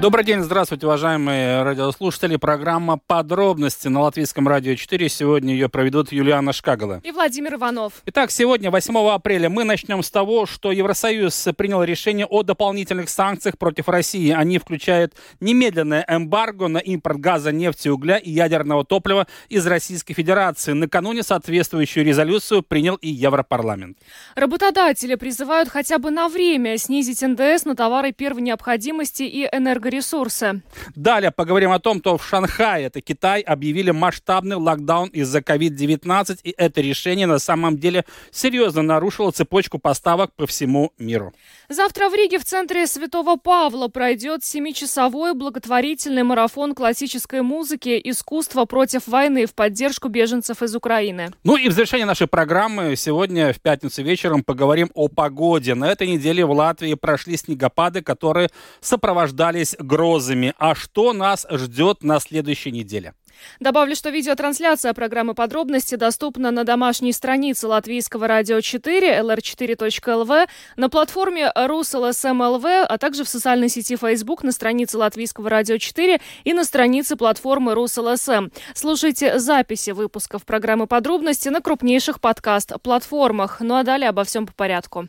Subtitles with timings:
[0.00, 2.36] Добрый день, здравствуйте, уважаемые радиослушатели.
[2.36, 5.08] Программа «Подробности» на Латвийском радио 4.
[5.10, 7.02] Сегодня ее проведут Юлиана Шкагала.
[7.04, 7.92] И Владимир Иванов.
[8.06, 13.58] Итак, сегодня, 8 апреля, мы начнем с того, что Евросоюз принял решение о дополнительных санкциях
[13.58, 14.30] против России.
[14.30, 20.72] Они включают немедленное эмбарго на импорт газа, нефти, угля и ядерного топлива из Российской Федерации.
[20.72, 23.98] Накануне соответствующую резолюцию принял и Европарламент.
[24.34, 29.46] Работодатели призывают хотя бы на время снизить НДС на товары первой необходимости и
[29.90, 30.62] энергоресурсы ресурсы.
[30.94, 36.54] Далее поговорим о том, что в Шанхае, это Китай, объявили масштабный локдаун из-за COVID-19, и
[36.56, 41.32] это решение на самом деле серьезно нарушило цепочку поставок по всему миру.
[41.68, 49.06] Завтра в Риге в центре Святого Павла пройдет семичасовой благотворительный марафон классической музыки «Искусство против
[49.06, 51.30] войны» в поддержку беженцев из Украины.
[51.44, 55.74] Ну и в завершение нашей программы сегодня в пятницу вечером поговорим о погоде.
[55.74, 58.48] На этой неделе в Латвии прошли снегопады, которые
[58.80, 60.54] сопровождались грозами.
[60.58, 63.14] А что нас ждет на следующей неделе?
[63.58, 71.50] Добавлю, что видеотрансляция программы «Подробности» доступна на домашней странице Латвийского радио 4, lr4.lv, на платформе
[71.56, 77.16] RusLSM.lv, а также в социальной сети Facebook на странице Латвийского радио 4 и на странице
[77.16, 78.52] платформы RusLSM.
[78.74, 83.60] Слушайте записи выпусков программы «Подробности» на крупнейших подкаст-платформах.
[83.60, 85.08] Ну а далее обо всем по порядку.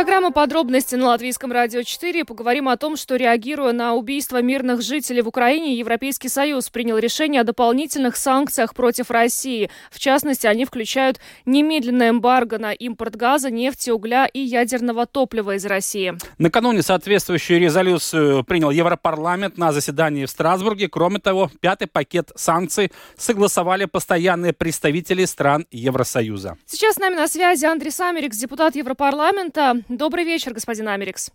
[0.00, 2.24] Программа «Подробности» на Латвийском радио 4.
[2.24, 7.42] Поговорим о том, что, реагируя на убийство мирных жителей в Украине, Европейский Союз принял решение
[7.42, 9.68] о дополнительных санкциях против России.
[9.90, 15.66] В частности, они включают немедленное эмбарго на импорт газа, нефти, угля и ядерного топлива из
[15.66, 16.14] России.
[16.38, 20.88] Накануне соответствующую резолюцию принял Европарламент на заседании в Страсбурге.
[20.88, 26.56] Кроме того, пятый пакет санкций согласовали постоянные представители стран Евросоюза.
[26.64, 29.76] Сейчас с нами на связи Андрей Самерикс, депутат Европарламента.
[29.90, 31.32] Добрый вечер, господин Америкс.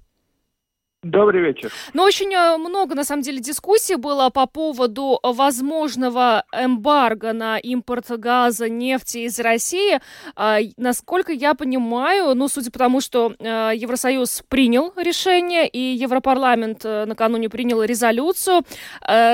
[1.03, 1.73] Добрый вечер.
[1.93, 8.09] Но очень э, много, на самом деле, дискуссий было по поводу возможного эмбарго на импорт
[8.11, 9.99] газа, нефти из России.
[10.37, 16.85] А, насколько я понимаю, ну, судя по тому, что э, Евросоюз принял решение и Европарламент
[16.85, 18.63] э, накануне принял резолюцию,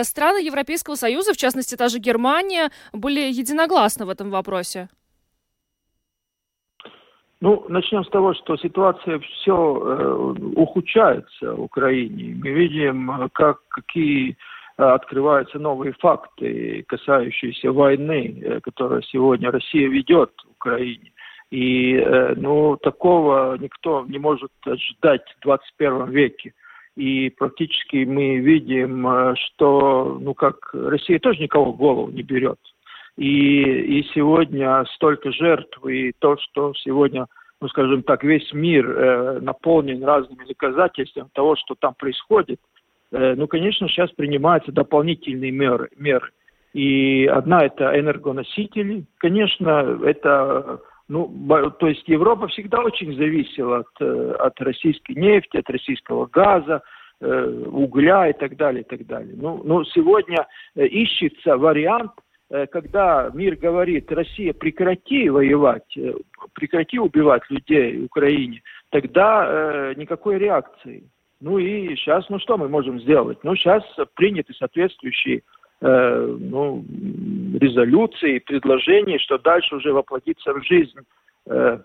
[0.03, 4.89] страны Европейского Союза, в частности, та же Германия, были единогласны в этом вопросе.
[7.41, 10.13] Ну, начнем с того, что ситуация все э,
[10.55, 12.35] ухудшается в Украине.
[12.39, 14.37] Мы видим, как, какие
[14.77, 21.11] э, открываются новые факты, касающиеся войны, э, которую сегодня Россия ведет в Украине.
[21.49, 26.53] И э, ну, такого никто не может ждать в 21 веке.
[26.95, 32.59] И практически мы видим, э, что ну, как Россия тоже никого в голову не берет.
[33.17, 37.27] И, и сегодня столько жертв, и то, что сегодня,
[37.59, 42.59] ну скажем так, весь мир э, наполнен разными доказательствами того, что там происходит,
[43.11, 45.89] э, ну, конечно, сейчас принимаются дополнительные меры.
[45.97, 46.31] меры.
[46.73, 49.03] И одна это энергоносители.
[49.17, 50.79] Конечно, это
[51.11, 51.29] ну,
[51.77, 56.83] то есть Европа всегда очень зависела от, э, от российской нефти, от российского газа,
[57.19, 59.33] э, угля и так далее, и так далее.
[59.35, 62.11] Ну, ну сегодня э, ищется вариант
[62.71, 66.13] когда мир говорит, Россия, прекрати воевать, э,
[66.53, 71.03] прекрати убивать людей в Украине, тогда э, никакой реакции.
[71.39, 73.39] Ну и сейчас, ну что мы можем сделать?
[73.43, 73.83] Ну сейчас
[74.15, 75.43] приняты соответствующие
[75.81, 76.83] э, ну,
[77.59, 80.99] резолюции, предложения, что дальше уже воплотиться в жизнь,
[81.47, 81.79] э,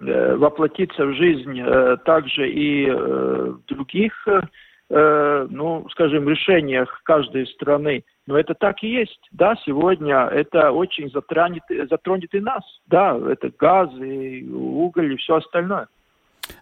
[0.00, 4.28] э, воплотиться в жизнь э, также и э, в других,
[4.90, 8.04] э, ну, скажем, решениях каждой страны.
[8.28, 9.26] Но это так и есть.
[9.32, 12.62] Да, сегодня это очень затронет, затронет и нас.
[12.86, 15.88] Да, это газ, и уголь и все остальное.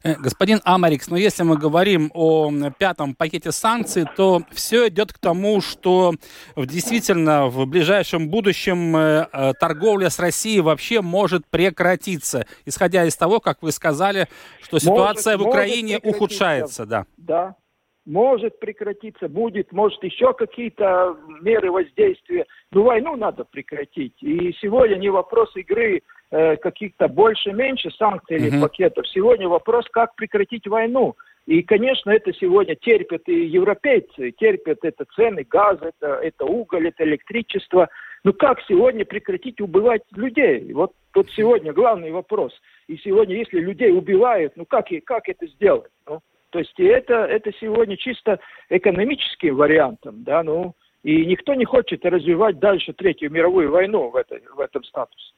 [0.05, 5.19] Э, господин Амарикс, но если мы говорим о пятом пакете санкций, то все идет к
[5.19, 6.15] тому, что
[6.57, 13.41] действительно в ближайшем будущем э, э, торговля с Россией вообще может прекратиться, исходя из того,
[13.41, 14.29] как вы сказали,
[14.63, 16.87] что ситуация может, в Украине ухудшается.
[16.87, 17.07] Да.
[17.17, 17.57] да,
[18.07, 22.47] может прекратиться, будет, может, еще какие-то меры воздействия.
[22.71, 24.15] Но войну надо прекратить.
[24.23, 28.61] И сегодня не вопрос игры э, каких-то больше-меньше санкций или mm-hmm.
[28.61, 29.09] пакетов.
[29.09, 31.17] Сегодня вопрос, как прекратить войну.
[31.47, 37.05] И, конечно, это сегодня терпят и европейцы, терпят это цены газа, это, это уголь, это
[37.05, 37.89] электричество.
[38.25, 40.73] Ну как сегодня прекратить убивать людей?
[40.73, 42.53] Вот тут сегодня главный вопрос.
[42.89, 45.93] И сегодня, если людей убивают, ну как, как это сделать?
[46.09, 46.21] Ну,
[46.57, 50.75] то есть это, это сегодня чисто экономическим вариантом, да, ну,
[51.07, 55.33] и никто не хочет развивать дальше Третью мировую войну в, этой, в этом статусе.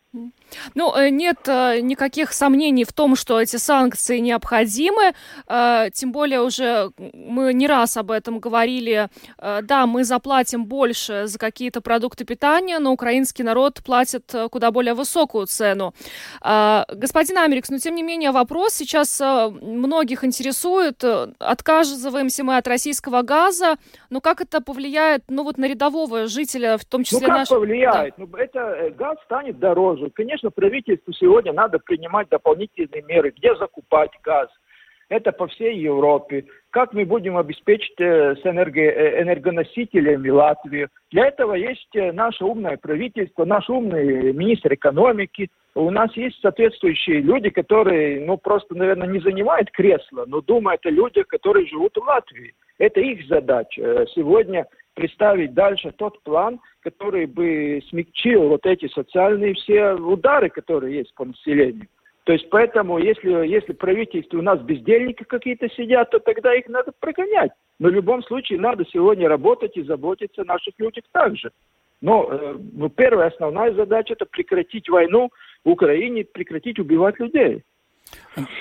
[0.75, 5.13] Ну, э, нет э, никаких сомнений в том, что эти санкции необходимы.
[5.47, 9.09] Э, тем более уже мы не раз об этом говорили.
[9.37, 15.47] Да, мы заплатим больше за какие-то продукты питания, но украинский народ платит куда более высокую
[15.47, 15.93] цену.
[16.41, 21.05] Господин Америкс, но тем не менее вопрос сейчас многих интересует.
[21.39, 23.77] Отказываемся мы от российского газа,
[24.11, 27.21] но как это повлияет ну, вот на рядового жителя, в том числе...
[27.21, 27.49] Ну как наш...
[27.49, 28.15] повлияет?
[28.17, 28.25] Да.
[28.25, 30.11] Ну, это газ станет дороже.
[30.11, 34.49] Конечно, правительству сегодня надо принимать дополнительные меры, где закупать газ.
[35.09, 36.45] Это по всей Европе.
[36.71, 40.91] Как мы будем обеспечить э, с энерго, э, энергоносителями Латвию?
[41.11, 45.49] Для этого есть э, наше умное правительство, наш умный министр экономики.
[45.75, 50.91] У нас есть соответствующие люди, которые, ну, просто, наверное, не занимают кресло, но думают о
[50.91, 52.55] людях, которые живут в Латвии.
[52.77, 54.07] Это их задача.
[54.15, 54.67] Сегодня
[54.99, 61.25] представить дальше тот план, который бы смягчил вот эти социальные все удары, которые есть по
[61.25, 61.87] населению.
[62.25, 66.93] То есть поэтому, если, если правительство у нас бездельники какие-то сидят, то тогда их надо
[66.99, 67.53] прогонять.
[67.79, 71.53] Но в любом случае надо сегодня работать и заботиться о наших людях также.
[72.01, 75.31] Но э, ну, первая основная задача это прекратить войну
[75.65, 77.63] в Украине, прекратить убивать людей.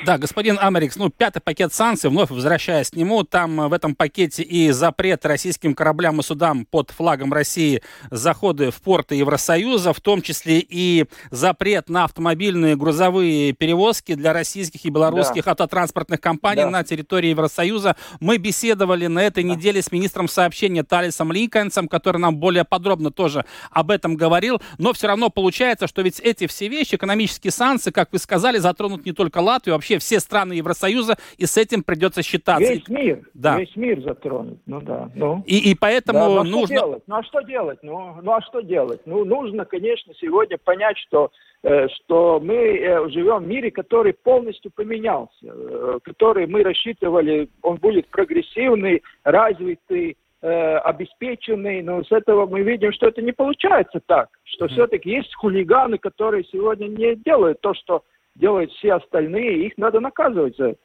[0.06, 3.96] Да, господин Америкс, ну, пятый пакет санкций, вновь возвращаясь к нему, там э, в этом
[3.96, 10.02] пакете и запрет российским кораблям и судам под флагом России заходы в порты Евросоюза, в
[10.02, 15.52] том числе и запрет на автомобильные грузовые перевозки для российских и белорусских да.
[15.52, 16.70] автотранспортных компаний да.
[16.70, 17.96] на территории Евросоюза.
[18.20, 19.50] Мы беседовали на этой да.
[19.50, 24.94] неделе с министром сообщения Талисом Линкольнсом, который нам более подробно тоже об этом говорил, но
[24.94, 29.12] все равно получается, что ведь эти все вещи, экономические санкции, как вы сказали, затронут не
[29.12, 32.74] только Латвию, и вообще все страны Евросоюза, и с этим придется считаться.
[32.74, 33.58] Весь мир, да.
[33.60, 35.10] весь мир затронут, ну да.
[35.16, 35.44] Ну.
[35.46, 36.78] И, и поэтому да, ну, а нужно...
[36.78, 37.04] Что делать?
[37.08, 37.80] Ну а что делать?
[37.84, 39.02] Ну, ну а что делать?
[39.06, 41.32] Ну нужно, конечно, сегодня понять, что
[41.64, 47.78] э, что мы э, живем в мире, который полностью поменялся, э, который мы рассчитывали, он
[47.78, 54.66] будет прогрессивный, развитый, обеспеченный, но с этого мы видим, что это не получается так, что
[54.66, 54.70] mm-hmm.
[54.70, 58.04] все-таки есть хулиганы, которые сегодня не делают то, что
[58.38, 60.80] делают все остальные, их надо наказывать за это.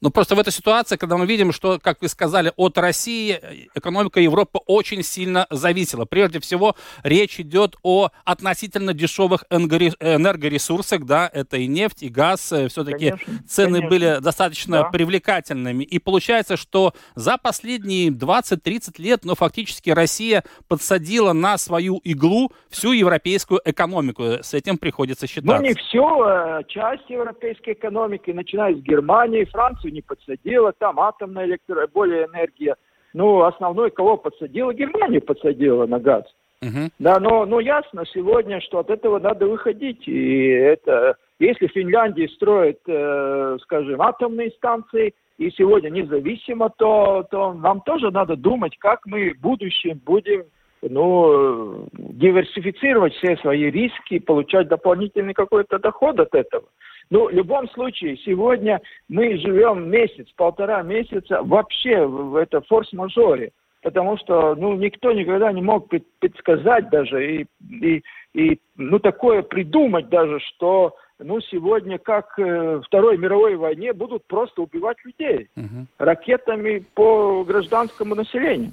[0.00, 4.20] Но просто в этой ситуации, когда мы видим, что, как вы сказали, от России экономика
[4.20, 6.04] Европы очень сильно зависела.
[6.04, 12.40] Прежде всего, речь идет о относительно дешевых энергоресурсах, да, это и нефть, и газ.
[12.68, 13.14] Все-таки
[13.48, 13.88] цены конечно.
[13.88, 14.90] были достаточно да.
[14.90, 15.82] привлекательными.
[15.82, 22.92] И получается, что за последние 20-30 лет, ну, фактически Россия подсадила на свою иглу всю
[22.92, 24.22] европейскую экономику.
[24.42, 25.60] С этим приходится считаться.
[25.60, 31.00] Ну, не все, а часть европейской экономики, начиная с Германии, Франции, станцию не подсадила, там
[31.00, 31.86] атомная электро...
[31.86, 32.76] более энергия.
[33.14, 36.24] Ну, основной, кого подсадила, Германию подсадила на газ.
[36.62, 36.90] Uh-huh.
[36.98, 40.06] Да, но, но ясно сегодня, что от этого надо выходить.
[40.08, 47.80] И это, если Финляндия строит, э, скажем, атомные станции, и сегодня независимо, то, то нам
[47.82, 50.44] тоже надо думать, как мы в будущем будем
[50.82, 56.64] ну, диверсифицировать все свои риски, получать дополнительный какой-то доход от этого.
[57.10, 64.18] Ну, в любом случае, сегодня мы живем месяц, полтора месяца вообще в это форс-мажоре, потому
[64.18, 65.88] что, ну, никто никогда не мог
[66.18, 68.02] предсказать даже и, и,
[68.34, 74.24] и ну, такое придумать даже, что ну, сегодня, как э, в Второй мировой войне, будут
[74.26, 75.86] просто убивать людей угу.
[75.98, 78.72] ракетами по гражданскому населению.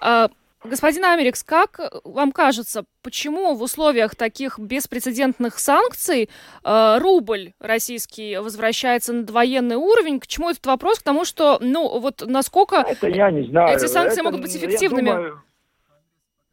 [0.00, 0.28] А,
[0.64, 6.28] Господин Америкс, как вам кажется, почему в условиях таких беспрецедентных санкций
[6.64, 10.18] э, рубль российский возвращается на военный уровень?
[10.18, 10.98] К чему этот вопрос?
[10.98, 13.76] К тому, что, ну, вот насколько это я не знаю.
[13.76, 15.10] эти санкции это, могут быть эффективными?
[15.10, 15.42] Думаю,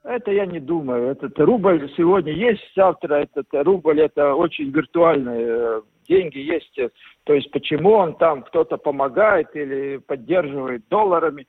[0.04, 1.10] это я не думаю.
[1.10, 6.80] Этот рубль сегодня есть, завтра этот рубль это очень виртуальные э, деньги есть.
[7.24, 11.48] То есть почему он там кто-то помогает или поддерживает долларами?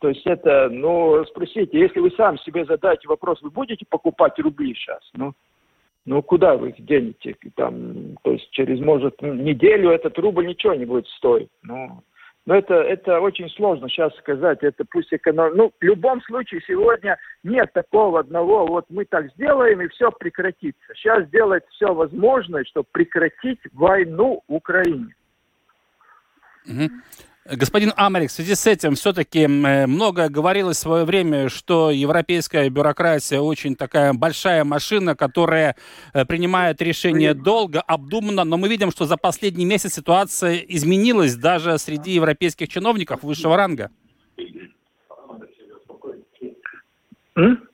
[0.00, 4.74] То есть это, ну, спросите, если вы сам себе задаете вопрос, вы будете покупать рубли
[4.74, 5.00] сейчас?
[5.14, 5.34] Ну,
[6.04, 7.36] ну куда вы их денете?
[7.54, 11.48] Там, то есть через, может, неделю этот рубль ничего не будет стоить.
[11.62, 12.02] Ну,
[12.48, 14.62] но это, это очень сложно сейчас сказать.
[14.62, 15.54] Это пусть эконом...
[15.54, 20.94] Ну, в любом случае, сегодня нет такого одного, вот мы так сделаем, и все прекратится.
[20.94, 25.14] Сейчас делать все возможное, чтобы прекратить войну в Украине.
[26.66, 26.88] Угу.
[27.50, 33.40] Господин Америк, в связи с этим все-таки много говорилось в свое время, что европейская бюрократия
[33.40, 35.74] очень такая большая машина, которая
[36.12, 41.78] э, принимает решения долго, обдуманно, но мы видим, что за последний месяц ситуация изменилась даже
[41.78, 43.90] среди европейских чиновников высшего ранга.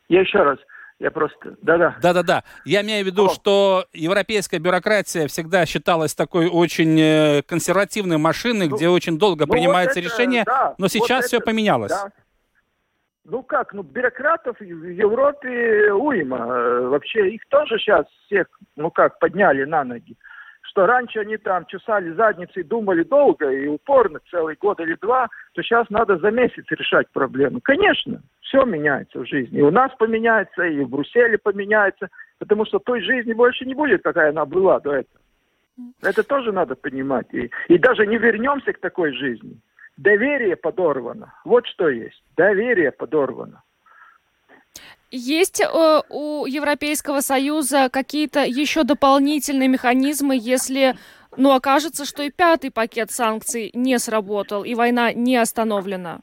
[0.09, 0.59] Я еще раз.
[1.01, 1.57] Я просто...
[1.61, 1.97] Да-да.
[2.01, 2.45] Да-да-да.
[2.65, 3.29] Я имею в виду, О.
[3.29, 9.53] что европейская бюрократия всегда считалась такой очень э, консервативной машиной, ну, где очень долго ну
[9.53, 11.91] принимается вот это, решение, да, но сейчас вот все это, поменялось.
[11.91, 12.13] Да.
[13.25, 16.39] Ну как, ну бюрократов в Европе уйма.
[16.39, 18.47] Э, вообще их тоже сейчас всех,
[18.77, 20.17] ну как, подняли на ноги
[20.75, 25.29] что раньше они там чесали задницы и думали долго и упорно, целый год или два,
[25.53, 27.61] то сейчас надо за месяц решать проблему.
[27.63, 29.61] Конечно, все меняется в жизни.
[29.61, 32.09] И у нас поменяется, и в Брюсселе поменяется,
[32.41, 35.21] потому что той жизни больше не будет, какая она была до этого.
[36.03, 37.33] Это тоже надо понимать.
[37.33, 39.57] И, и даже не вернемся к такой жизни.
[39.97, 41.35] Доверие подорвано.
[41.45, 42.21] Вот что есть.
[42.37, 43.63] Доверие подорвано.
[45.17, 50.95] Есть э, у Европейского Союза какие-то еще дополнительные механизмы, если
[51.37, 56.19] ну, окажется, что и пятый пакет санкций не сработал, и война не остановлена?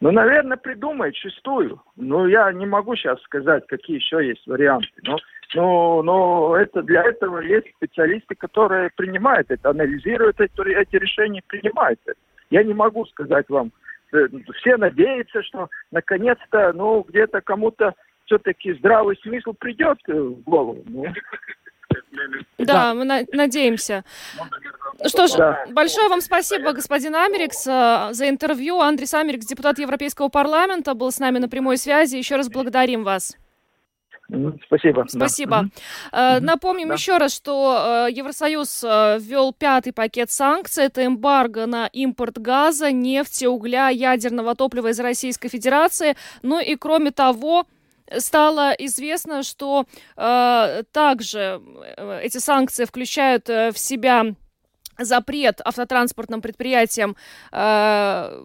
[0.00, 1.80] Ну, наверное, придумает шестую.
[1.96, 4.88] Ну, я не могу сейчас сказать, какие еще есть варианты.
[5.04, 5.16] Но,
[5.54, 12.00] но, но это, для этого есть специалисты, которые принимают это, анализируют эти, эти решения, принимают
[12.04, 12.18] это.
[12.50, 13.72] Я не могу сказать вам,
[14.60, 17.94] все надеются, что наконец-то, ну, где-то кому-то
[18.26, 20.82] все-таки здравый смысл придет э, в голову.
[20.86, 21.04] Ну.
[22.58, 24.04] Да, мы на- надеемся.
[25.06, 25.64] Что ж, да.
[25.70, 28.80] большое вам спасибо, господин Америкс, э, за интервью.
[28.80, 32.16] Андрей Америкс, депутат Европейского парламента, был с нами на прямой связи.
[32.16, 33.36] Еще раз благодарим вас.
[34.66, 35.04] Спасибо.
[35.08, 35.68] Спасибо.
[36.10, 36.40] Да.
[36.40, 36.94] Напомним да.
[36.94, 40.84] еще раз, что э, Евросоюз э, ввел пятый пакет санкций.
[40.84, 46.16] Это эмбарго на импорт газа, нефти, угля, ядерного топлива из Российской Федерации.
[46.42, 47.66] Ну и кроме того,
[48.18, 49.86] стало известно, что
[50.16, 51.60] э, также
[51.96, 54.34] э, эти санкции включают в себя
[54.98, 57.16] запрет автотранспортным предприятиям
[57.52, 58.42] э,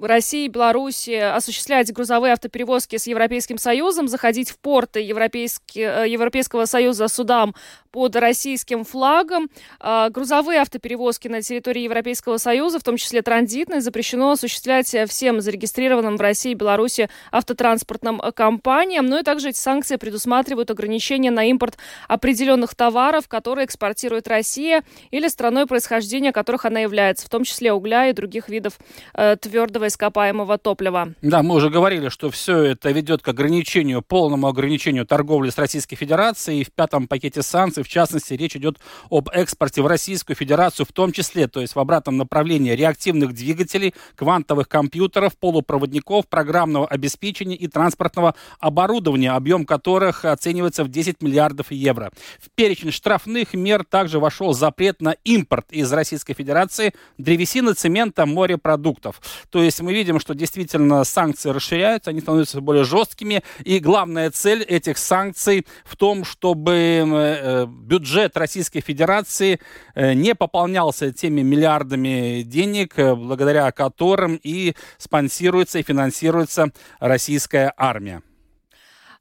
[0.00, 7.08] России, Беларуси осуществлять грузовые автоперевозки с Европейским Союзом, заходить в порты Европейский, э, Европейского Союза
[7.08, 7.54] судам
[7.90, 9.50] под российским флагом.
[9.80, 16.16] Э, грузовые автоперевозки на территории Европейского Союза, в том числе транзитные, запрещено осуществлять всем зарегистрированным
[16.16, 19.06] в России и Беларуси автотранспортным компаниям.
[19.06, 21.78] Ну и также эти санкции предусматривают ограничения на импорт
[22.08, 28.08] определенных товаров, которые экспортирует Россия или страной происхождения которых она является, в том числе угля
[28.08, 28.74] и других видов
[29.14, 31.14] э, твердого ископаемого топлива.
[31.22, 35.96] Да, мы уже говорили, что все это ведет к ограничению, полному ограничению торговли с Российской
[35.96, 36.60] Федерацией.
[36.60, 40.92] И в пятом пакете санкций, в частности, речь идет об экспорте в Российскую Федерацию, в
[40.92, 47.66] том числе, то есть в обратном направлении реактивных двигателей, квантовых компьютеров, полупроводников, программного обеспечения и
[47.66, 52.12] транспортного оборудования, объем которых оценивается в 10 миллиардов евро.
[52.38, 59.20] В перечень штрафных мер также вошел запрет на импорт из Российской Федерации древесины, цемента, морепродуктов.
[59.50, 63.42] То есть мы видим, что действительно санкции расширяются, они становятся более жесткими.
[63.64, 69.60] И главная цель этих санкций в том, чтобы э, бюджет Российской Федерации
[69.94, 78.22] э, не пополнялся теми миллиардами денег, э, благодаря которым и спонсируется и финансируется российская армия.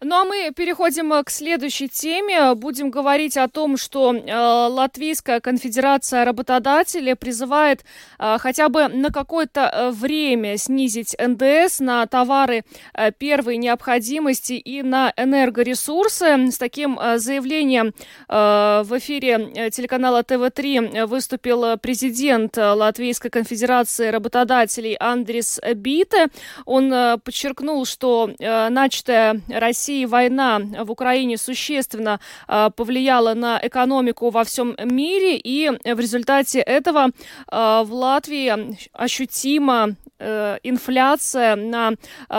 [0.01, 2.55] Ну а мы переходим э, к следующей теме.
[2.55, 7.83] Будем говорить о том, что э, Латвийская конфедерация работодателей призывает
[8.17, 12.63] э, хотя бы на какое-то э, время снизить НДС на товары
[12.93, 16.49] э, первой необходимости и на энергоресурсы.
[16.49, 17.87] С таким э, заявлением
[18.29, 26.27] э, в эфире э, телеканала ТВ3 выступил президент Латвийской конфедерации работодателей Андрис Бите.
[26.63, 33.59] Он э, подчеркнул, что э, начатая Россия России война в Украине существенно а, повлияла на
[33.61, 37.09] экономику во всем мире, и в результате этого
[37.47, 41.93] а, в Латвии ощутимо Э, инфляция на
[42.29, 42.33] э,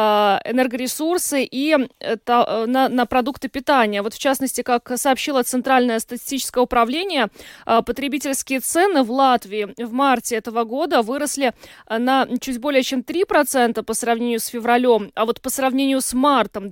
[0.44, 4.02] энергоресурсы и э, на, на продукты питания.
[4.02, 7.28] Вот в частности, как сообщило Центральное статистическое управление,
[7.64, 11.54] потребительские цены в Латвии в марте этого года выросли
[11.88, 16.68] на чуть более чем 3% по сравнению с февралем, а вот по сравнению с мартом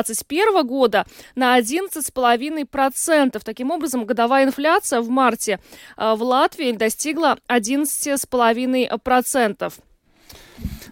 [0.00, 3.40] 2021 года на 11,5%.
[3.44, 5.58] Таким образом, годовая инфляция в марте
[5.96, 9.72] в Латвии достигла 11,5%.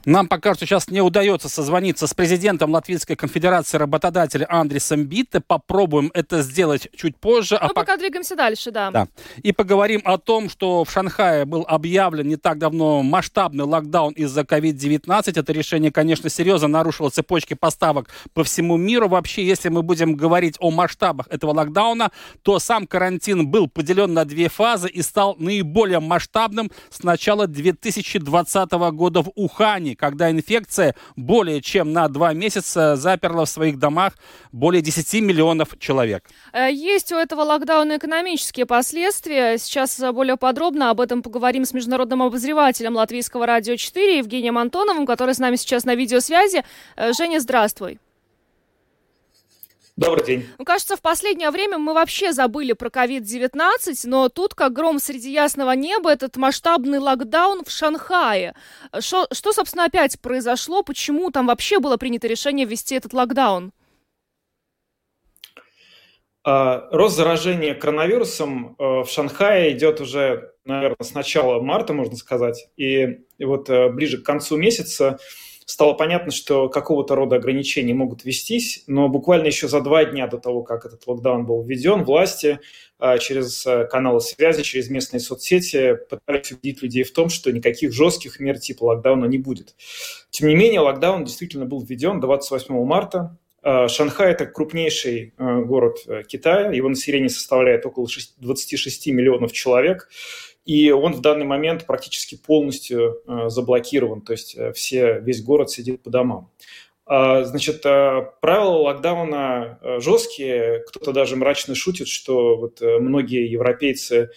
[0.06, 5.40] Нам пока что сейчас не удается созвониться с президентом Латвийской конфедерации работодателей Андресом Битте.
[5.40, 7.58] Попробуем это сделать чуть позже.
[7.60, 8.90] Ну, а пока двигаемся дальше, да.
[8.90, 9.08] да.
[9.42, 14.40] И поговорим о том, что в Шанхае был объявлен не так давно масштабный локдаун из-за
[14.40, 15.38] COVID-19.
[15.38, 19.06] Это решение, конечно, серьезно нарушило цепочки поставок по всему миру.
[19.08, 22.10] Вообще, если мы будем говорить о масштабах этого локдауна,
[22.42, 28.70] то сам карантин был поделен на две фазы и стал наиболее масштабным с начала 2020
[28.72, 34.14] года в Ухане Германии, когда инфекция более чем на два месяца заперла в своих домах
[34.52, 36.24] более 10 миллионов человек.
[36.52, 39.58] Э, есть у этого локдауна экономические последствия.
[39.58, 45.34] Сейчас более подробно об этом поговорим с международным обозревателем Латвийского радио 4 Евгением Антоновым, который
[45.34, 46.64] с нами сейчас на видеосвязи.
[46.96, 47.98] Э, Женя, здравствуй.
[50.00, 50.46] Добрый день.
[50.56, 53.60] Ну, кажется, в последнее время мы вообще забыли про COVID-19,
[54.04, 58.54] но тут, как гром среди ясного неба, этот масштабный локдаун в Шанхае.
[58.98, 60.82] Шо, что, собственно, опять произошло?
[60.82, 63.72] Почему там вообще было принято решение ввести этот локдаун?
[66.44, 72.70] А, рост заражения коронавирусом э, в Шанхае идет уже, наверное, с начала марта, можно сказать.
[72.78, 75.18] И вот э, ближе к концу месяца
[75.70, 80.36] стало понятно, что какого-то рода ограничения могут вестись, но буквально еще за два дня до
[80.36, 82.58] того, как этот локдаун был введен, власти
[82.98, 87.92] а, через а, каналы связи, через местные соцсети пытались убедить людей в том, что никаких
[87.92, 89.76] жестких мер типа локдауна не будет.
[90.30, 93.38] Тем не менее, локдаун действительно был введен 28 марта.
[93.62, 98.08] А, Шанхай– это крупнейший город э, Китая, его население составляет около
[98.38, 100.08] 26 миллионов человек–
[100.64, 105.70] и он в данный момент практически полностью э, заблокирован, то есть э, все, весь город
[105.70, 106.50] сидит по домам.
[107.06, 114.30] А, значит, э, правила локдауна жесткие, кто-то даже мрачно шутит, что вот многие европейцы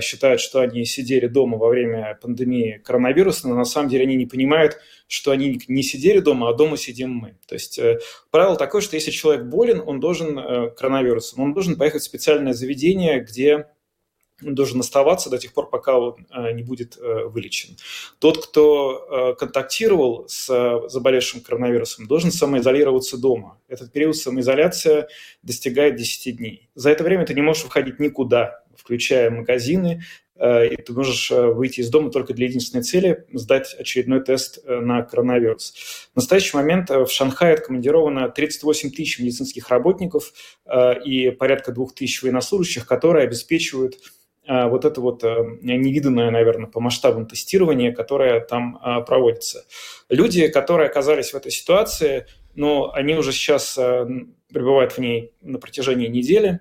[0.00, 4.26] считают, что они сидели дома во время пандемии коронавируса, но на самом деле они не
[4.26, 4.76] понимают,
[5.08, 7.36] что они не сидели дома, а дома сидим мы.
[7.48, 7.80] То есть
[8.30, 10.36] правило такое, что если человек болен, он должен
[10.76, 13.66] коронавирусом, он должен поехать в специальное заведение, где
[14.42, 17.76] должен оставаться до тех пор, пока он э, не будет э, вылечен.
[18.18, 23.58] Тот, кто э, контактировал с заболевшим коронавирусом, должен самоизолироваться дома.
[23.68, 25.06] Этот период самоизоляции
[25.42, 26.68] достигает 10 дней.
[26.74, 30.02] За это время ты не можешь выходить никуда, включая магазины,
[30.42, 36.08] и ты можешь выйти из дома только для единственной цели– сдать очередной тест на коронавирус.
[36.14, 40.32] В настоящий момент в Шанхае откомандировано 38 тысяч медицинских работников
[41.04, 43.96] и порядка 2 тысяч военнослужащих, которые обеспечивают
[44.68, 49.64] вот это вот э, невиданное, наверное, по масштабам тестирование, которое там а, проводится.
[50.08, 54.06] Люди, которые оказались в этой ситуации, ну, они уже сейчас э,
[54.52, 56.60] пребывают в ней на протяжении недели,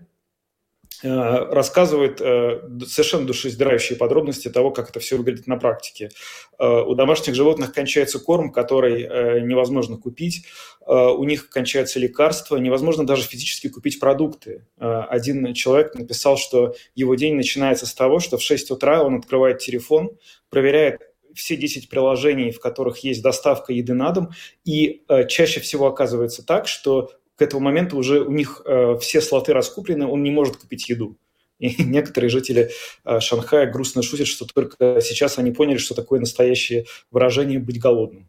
[1.04, 6.10] рассказывает э, совершенно душеиздирающие подробности того, как это все выглядит на практике.
[6.58, 10.46] Э, у домашних животных кончается корм, который невозможно купить,
[10.86, 14.66] у них кончаются лекарства, невозможно даже физически купить продукты.
[14.78, 19.60] Один человек написал, что его день начинается с того, что в 6 утра он открывает
[19.60, 20.18] телефон,
[20.50, 21.02] проверяет
[21.36, 24.32] все 10 приложений, в которых есть доставка еды на дом,
[24.66, 29.54] и чаще всего оказывается так, что к этому моменту уже у них э, все слоты
[29.54, 31.17] раскуплены, он не может купить еду.
[31.58, 32.71] И некоторые жители
[33.06, 38.29] э, Шанхая грустно шутят, что только сейчас они поняли, что такое настоящее выражение «быть голодным».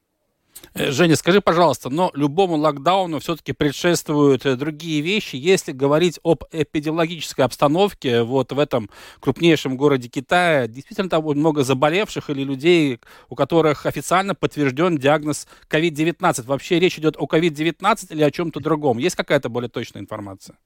[0.75, 5.37] Э, Женя, скажи, пожалуйста, но любому локдауну все-таки предшествуют э, другие вещи.
[5.37, 12.31] Если говорить об эпидемиологической обстановке вот в этом крупнейшем городе Китая, действительно там много заболевших
[12.31, 16.45] или людей, у которых официально подтвержден диагноз COVID-19.
[16.47, 18.99] Вообще речь идет о COVID-19 или о чем-то другом?
[18.99, 20.57] Есть какая-то более точная информация?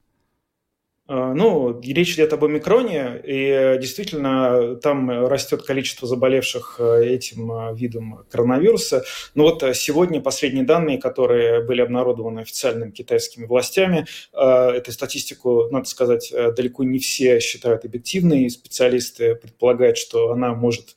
[1.06, 7.74] А, ну, речь идет об омикроне, и действительно там растет количество заболевших э, этим э,
[7.74, 9.04] видом коронавируса.
[9.34, 15.86] Но вот э, сегодня последние данные, которые были обнародованы официальными китайскими властями, эту статистику, надо
[15.88, 18.48] сказать, далеко не все считают объективной.
[18.48, 20.96] Специалисты предполагают, что она может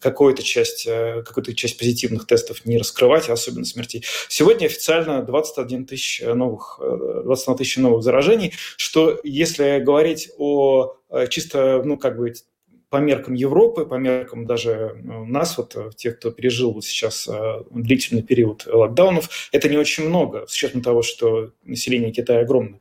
[0.00, 4.04] какую-то часть, э, какую-то часть позитивных тестов не раскрывать, особенно смертей.
[4.28, 11.26] Сегодня официально 21 тысяч новых, 21 э, тысяч новых заражений, что если говорить о э,
[11.28, 12.34] чисто, ну, как бы
[12.90, 17.28] по меркам Европы, по меркам даже ну, нас, вот тех, кто пережил вот сейчас
[17.70, 22.80] длительный период локдаунов, это не очень много, с учетом того, что население Китая огромное.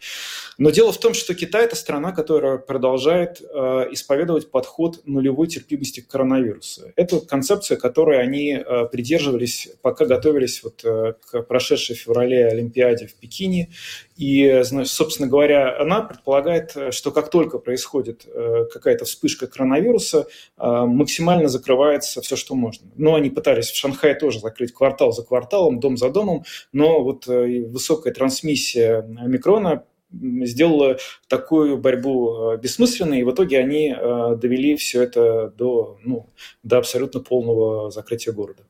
[0.58, 3.45] Но дело в том, что Китай– это страна, которая продолжает э,
[3.91, 6.91] исповедовать подход нулевой терпимости к коронавирусу.
[6.98, 13.08] Это концепция, которой они э, придерживались, пока готовились вот, э, к прошедшей в феврале Олимпиаде
[13.08, 13.72] в Пекине.
[14.17, 20.28] И, значит, собственно говоря, она предполагает, что как только происходит э, какая-то вспышка коронавируса, коронавируса
[20.58, 22.88] максимально закрывается все, что можно.
[22.96, 27.28] Но они пытались в Шанхае тоже закрыть квартал за кварталом, дом за домом, но вот
[27.28, 33.96] высокая трансмиссия омикрона сделала такую борьбу бессмысленной, и в итоге они
[34.38, 36.30] довели все это до, ну,
[36.64, 38.64] до абсолютно полного закрытия города.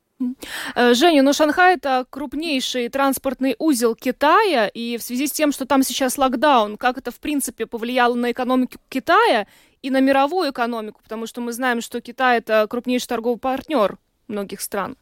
[0.75, 5.65] Э, Женя, ну Шанхай это крупнейший транспортный узел Китая, и в связи с тем, что
[5.65, 9.47] там сейчас локдаун, как это в принципе повлияло на экономику Китая
[9.81, 14.61] и на мировую экономику, потому что мы знаем, что Китай это крупнейший торговый партнер многих
[14.61, 14.97] стран.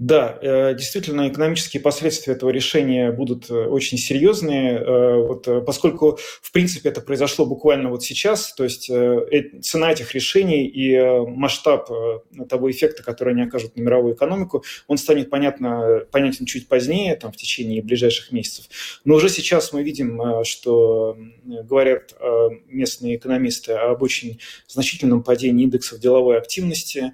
[0.00, 6.50] Да, э, действительно, экономические последствия этого решения будут э, очень серьезные, э, вот, поскольку, в
[6.50, 11.88] принципе, это произошло буквально вот сейчас, то есть цена этих решений и масштаб
[12.48, 17.30] того эффекта, который они окажут на мировую экономику, он станет понятно, понятен чуть позднее, там,
[17.30, 18.66] в течение ближайших месяцев.
[19.04, 22.14] Но уже сейчас мы видим, что говорят
[22.66, 27.12] местные экономисты об очень значительном падении индексов деловой активности.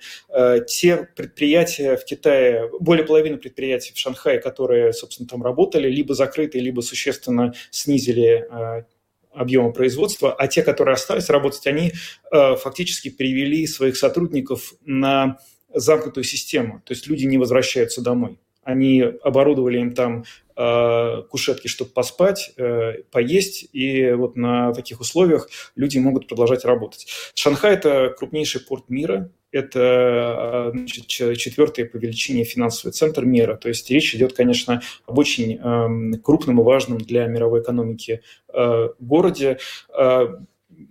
[0.67, 6.61] Те предприятия в Китае, более половины предприятий в Шанхае, которые, собственно, там работали, либо закрыты,
[6.61, 8.85] либо существенно снизили э,
[9.33, 11.93] объема производства, а те, которые остались работать, они
[12.33, 15.39] э, фактически перевели своих сотрудников на
[15.73, 18.39] замкнутую систему, то есть люди не возвращаются домой.
[18.63, 20.25] Они оборудовали им там
[20.57, 27.07] э, кушетки, чтобы поспать, э, поесть, и вот на таких условиях люди могут продолжать работать.
[27.35, 33.57] Шанхай– это крупнейший порт мира, это а, значит, четвертый по величине финансовый центр мира.
[33.57, 38.89] То есть речь идет, конечно, об очень э, крупном и важном для мировой экономики э,
[38.99, 39.59] городе.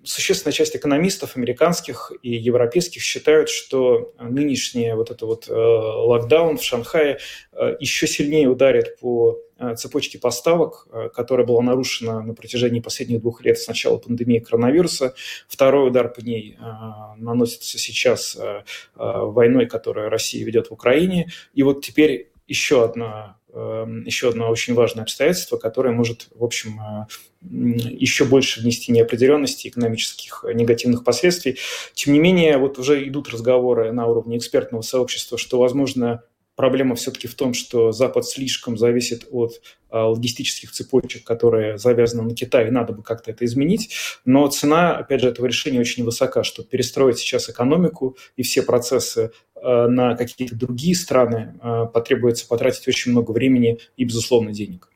[0.03, 6.63] Существенная часть экономистов американских и европейских считают, что нынешний вот это вот э, локдаун в
[6.63, 7.19] Шанхае
[7.51, 13.43] э, еще сильнее ударит по Э, цепочки поставок, которая была нарушена на протяжении последних двух
[13.43, 15.15] лет с начала пандемии коронавируса.
[15.49, 16.57] Второй удар по ней
[17.17, 18.37] наносится сейчас
[18.95, 21.29] войной, которую Россия ведет в Украине.
[21.53, 26.79] И вот теперь еще одна еще одно очень важное обстоятельство, которое может, в общем,
[27.41, 31.57] еще больше внести неопределенности экономических негативных последствий.
[31.93, 36.23] Тем не менее, вот уже идут разговоры на уровне экспертного сообщества, что, возможно,
[36.59, 42.35] Проблема все-таки в том, что Запад слишком зависит от а, логистических цепочек, которые завязаны на
[42.35, 43.93] Китай, надо бы как-то это изменить.
[44.25, 49.31] Но цена, опять же, этого решения очень высока, что перестроить сейчас экономику и все процессы
[49.55, 54.89] а, на какие-то другие страны а, потребуется потратить очень много времени и, безусловно, денег.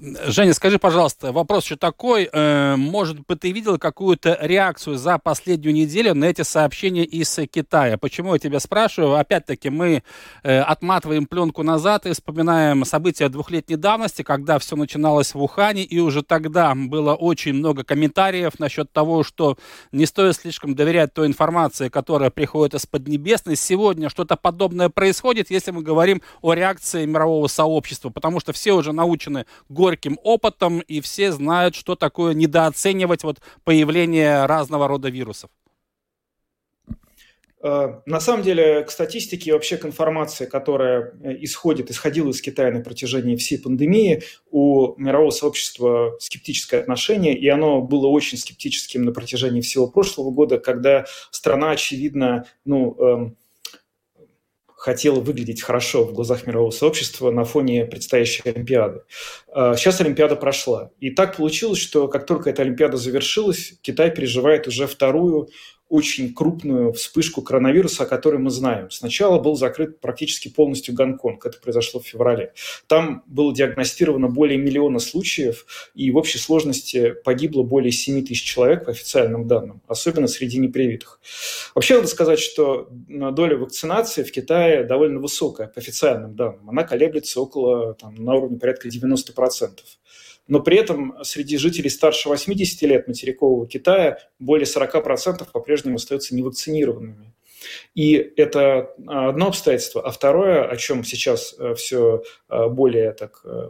[0.00, 2.28] Женя, скажи, пожалуйста, вопрос еще такой.
[2.32, 7.98] Э, может быть, ты видел какую-то реакцию за последнюю неделю на эти сообщения из Китая?
[7.98, 9.16] Почему я тебя спрашиваю?
[9.16, 10.02] Опять-таки, мы
[10.42, 15.98] э, отматываем пленку назад и вспоминаем события двухлетней давности, когда все начиналось в Ухане, и
[16.00, 19.56] уже тогда было очень много комментариев насчет того, что
[19.92, 23.56] не стоит слишком доверять той информации, которая приходит из Поднебесной.
[23.56, 28.92] Сегодня что-то подобное происходит, если мы говорим о реакции мирового сообщества, потому что все уже
[28.92, 35.50] научены горьким опытом, и все знают, что такое недооценивать вот появление разного рода вирусов.
[37.64, 42.42] Э, на самом деле, к статистике и вообще к информации, которая э, исходит, исходила из
[42.42, 49.04] Китая на протяжении всей пандемии, у мирового сообщества скептическое отношение, и оно было очень скептическим
[49.06, 53.34] на протяжении всего прошлого года, когда страна, очевидно, ну,
[54.84, 59.00] хотела выглядеть хорошо в глазах мирового сообщества на фоне предстоящей Олимпиады.
[59.48, 60.90] А, сейчас Олимпиада прошла.
[61.00, 65.48] И так получилось, что как только эта Олимпиада завершилась, Китай переживает уже вторую
[65.88, 68.90] очень крупную вспышку коронавируса, о которой мы знаем.
[68.90, 72.52] Сначала был закрыт практически полностью Гонконг, это произошло в феврале.
[72.86, 78.86] Там было диагностировано более миллиона случаев, и в общей сложности погибло более 7 тысяч человек
[78.86, 81.20] по официальным данным, особенно среди непривитых.
[81.74, 86.68] Вообще надо сказать, что доля вакцинации в Китае довольно высокая по официальным данным.
[86.68, 89.70] Она колеблется около, там, на уровне порядка 90%
[90.46, 97.34] но при этом среди жителей старше 80 лет материкового Китая более 40% по-прежнему остаются невакцинированными.
[97.94, 100.02] И это одно обстоятельство.
[100.02, 103.68] А второе, о чем сейчас э, все э, более так э,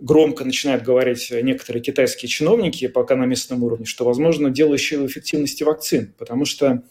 [0.00, 4.98] громко начинают говорить некоторые китайские чиновники, пока на местном уровне, что, возможно, дело еще и
[4.98, 6.82] в эффективности вакцин, потому что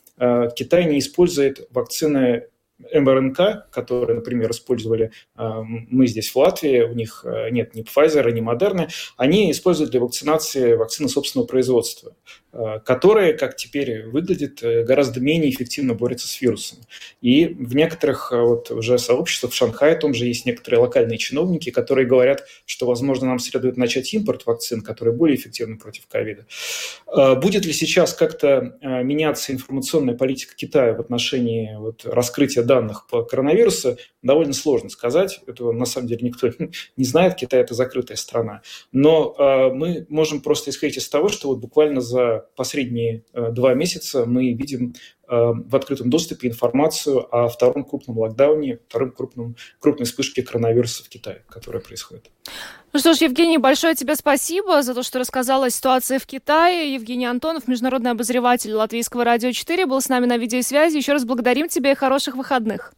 [0.56, 2.48] Китай не использует вакцины
[2.94, 8.90] МРНК, которые, например, использовали мы здесь в Латвии, у них нет ни Pfizer, ни Moderna,
[9.18, 12.14] они используют для вакцинации вакцины собственного производства.
[12.52, 16.80] Э, которые, как теперь выглядит, э, гораздо менее эффективно борются с вирусом.
[17.22, 22.08] И в некоторых вот уже сообществах, в Шанхае том же есть некоторые локальные чиновники, которые
[22.08, 26.48] говорят, что, возможно, нам следует начать импорт вакцин, которые более эффективны против ковида.
[27.40, 33.98] Будет ли сейчас как-то меняться информационная политика Китая в отношении вот раскрытия данных по коронавирусу,
[34.22, 35.42] довольно сложно сказать.
[35.48, 36.50] Этого на самом деле никто
[36.98, 37.36] не знает.
[37.36, 38.62] Китай– это закрытая страна.
[38.92, 39.36] Но
[39.74, 44.54] мы можем просто исходить из того, что вот буквально за последние э, два месяца мы
[44.54, 44.94] видим
[45.28, 51.10] э, в открытом доступе информацию о втором крупном локдауне, втором крупном, крупной вспышке коронавируса в
[51.10, 52.30] Китае, которая происходит.
[52.92, 56.96] Ну что ж, Евгений, большое тебе спасибо за то, что рассказала о ситуации в Китае.
[56.96, 60.98] Евгений Антонов, международный обозреватель Латвийского радио 4, был с нами на видеосвязи.
[60.98, 62.92] Еще раз благодарим тебя и хороших выходных.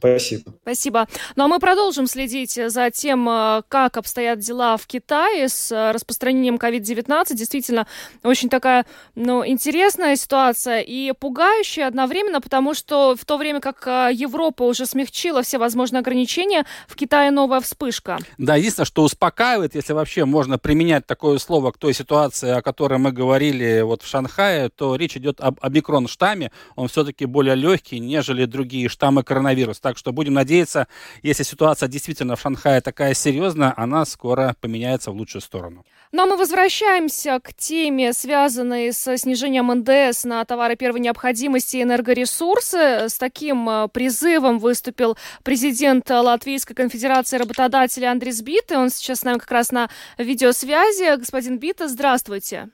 [0.00, 0.54] Спасибо.
[0.62, 1.08] Спасибо.
[1.36, 5.92] Ну а мы продолжим следить за тем, э, как обстоят дела в Китае с э,
[5.92, 7.34] распространением COVID-19.
[7.34, 7.86] Действительно,
[8.22, 14.10] очень такая ну, интересная ситуация и пугающая одновременно, потому что в то время как э,
[14.14, 18.18] Европа уже смягчила все возможные ограничения, в Китае новая вспышка.
[18.38, 22.98] Да, единственное, что успокаивает, если вообще можно применять такое слово к той ситуации, о которой
[22.98, 26.50] мы говорили вот в Шанхае, то речь идет об омикрон-штамме.
[26.76, 29.89] Он все-таки более легкий, нежели другие штаммы коронавируса.
[29.90, 30.86] Так что будем надеяться,
[31.20, 35.84] если ситуация действительно в Шанхае такая серьезная, она скоро поменяется в лучшую сторону.
[36.12, 41.82] Ну а мы возвращаемся к теме, связанной с снижением НДС на товары первой необходимости и
[41.82, 43.08] энергоресурсы.
[43.08, 48.70] С таким э, призывом выступил президент Латвийской конфедерации работодателей Андрис Бит.
[48.70, 51.16] И он сейчас с нами как раз на видеосвязи.
[51.16, 52.68] Господин Бита, здравствуйте.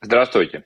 [0.00, 0.64] Здравствуйте.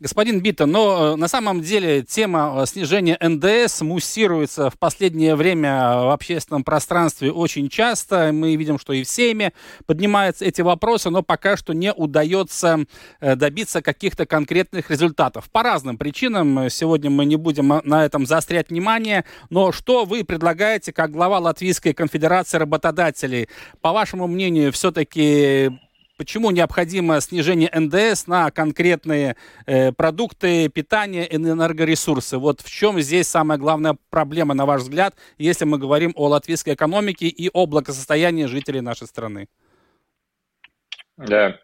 [0.00, 6.02] Господин Бита, но э, на самом деле тема э, снижения НДС муссируется в последнее время
[6.02, 8.32] в общественном пространстве очень часто.
[8.32, 9.52] Мы видим, что и в Сейме
[9.86, 12.84] поднимаются эти вопросы, но пока что не удается
[13.20, 15.50] э, добиться каких-то конкретных результатов.
[15.50, 16.70] По разным причинам.
[16.70, 19.24] Сегодня мы не будем на этом заострять внимание.
[19.50, 23.48] Но что вы предлагаете как глава Латвийской конфедерации работодателей?
[23.80, 25.70] По вашему мнению, все-таки
[26.20, 32.36] почему необходимо снижение НДС на конкретные э, продукты питания и энергоресурсы.
[32.36, 36.74] Вот в чем здесь самая главная проблема, на ваш взгляд, если мы говорим о латвийской
[36.74, 39.48] экономике и о благосостоянии жителей нашей страны?
[41.16, 41.58] Да,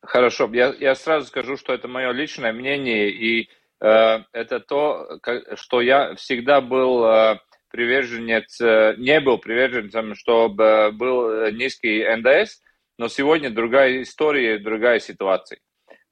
[0.00, 0.48] хорошо.
[0.54, 3.50] Я, я сразу скажу, что это мое личное мнение, и
[3.82, 10.92] э, это то, как, что я всегда был э, приверженец, э, не был приверженцем, чтобы
[10.94, 12.62] был низкий НДС,
[13.02, 15.58] но сегодня другая история, другая ситуация.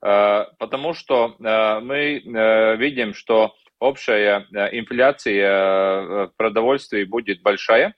[0.05, 7.95] Э, потому что э, мы э, видим, что общая инфляция в продовольствии будет большая.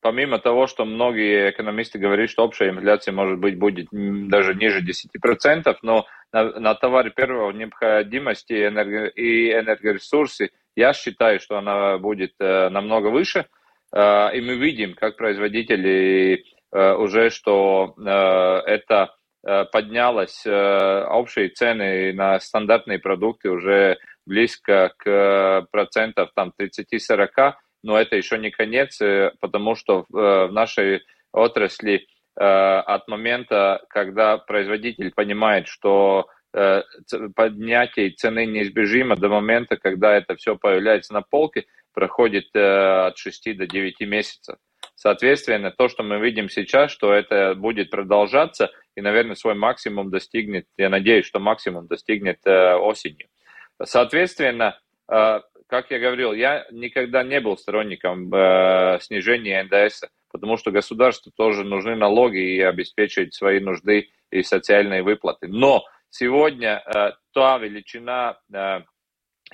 [0.00, 5.76] Помимо того, что многие экономисты говорят, что общая инфляция может быть будет даже ниже 10%,
[5.82, 13.46] но на, на товары первой необходимости и энергоресурсы, я считаю, что она будет намного выше–
[13.94, 18.10] и мы видим, как производители э, уже, что э,
[18.66, 19.14] это
[19.72, 27.52] поднялось, общие цены на стандартные продукты уже близко к процентов там 30-40,
[27.82, 28.98] но это еще не конец,
[29.40, 36.26] потому что в нашей отрасли от момента, когда производитель понимает, что
[37.36, 43.56] поднятие цены неизбежимо до момента, когда это все появляется на полке, проходит э, от 6
[43.56, 44.56] до 9 месяцев.
[44.96, 50.66] Соответственно, то, что мы видим сейчас, что это будет продолжаться и, наверное, свой максимум достигнет,
[50.76, 53.28] я надеюсь, что максимум достигнет э, осенью.
[53.82, 54.78] Соответственно,
[55.10, 58.28] э, как я говорил, я никогда не был сторонником
[59.00, 65.48] снижения НДС, потому что государству тоже нужны налоги и обеспечивать свои нужды и социальные выплаты.
[65.48, 66.84] Но сегодня
[67.32, 68.38] та величина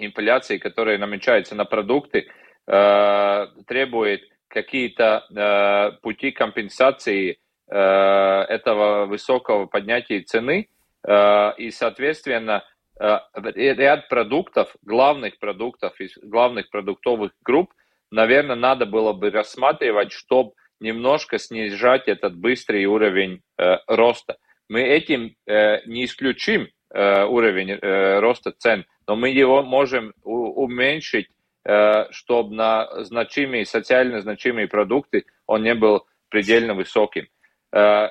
[0.06, 2.28] инфляции, которая намечается на продукты,
[2.66, 10.68] э, требует какие-то э, пути компенсации э, этого высокого поднятия цены,
[11.02, 12.62] и, соответственно,
[12.98, 17.72] ряд продуктов, главных продуктов из главных продуктовых групп,
[18.10, 23.40] наверное, надо было бы рассматривать, чтобы немножко снижать этот быстрый уровень
[23.86, 24.36] роста.
[24.68, 27.78] Мы этим не исключим уровень
[28.20, 31.26] роста цен, но мы его можем уменьшить,
[31.64, 37.26] э, чтобы на значимые, социально значимые продукты он не был предельно высоким.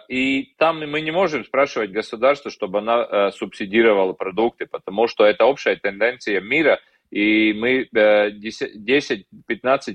[0.10, 5.78] И там мы не можем спрашивать государство, чтобы она субсидировала продукты, потому что это общая
[5.78, 6.80] тенденция мира,
[7.12, 9.24] и мы 10-15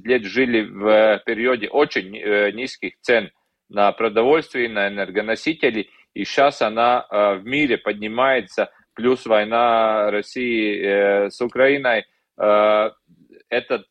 [0.05, 2.11] лет жили в периоде очень
[2.55, 3.31] низких цен
[3.70, 12.07] на продовольствие, на энергоносители, и сейчас она в мире поднимается, плюс война России с Украиной,
[12.37, 13.87] этот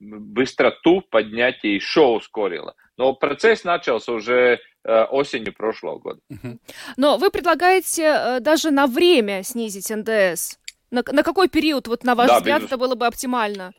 [0.00, 2.74] быстроту поднятия еще ускорила.
[2.96, 6.20] Но процесс начался уже э, осенью прошлого года.
[6.96, 10.58] Но вы предлагаете э, даже на время снизить НДС.
[10.90, 12.84] На, на какой период, вот на ваш да, взгляд, безусловно.
[12.84, 13.72] это было бы оптимально?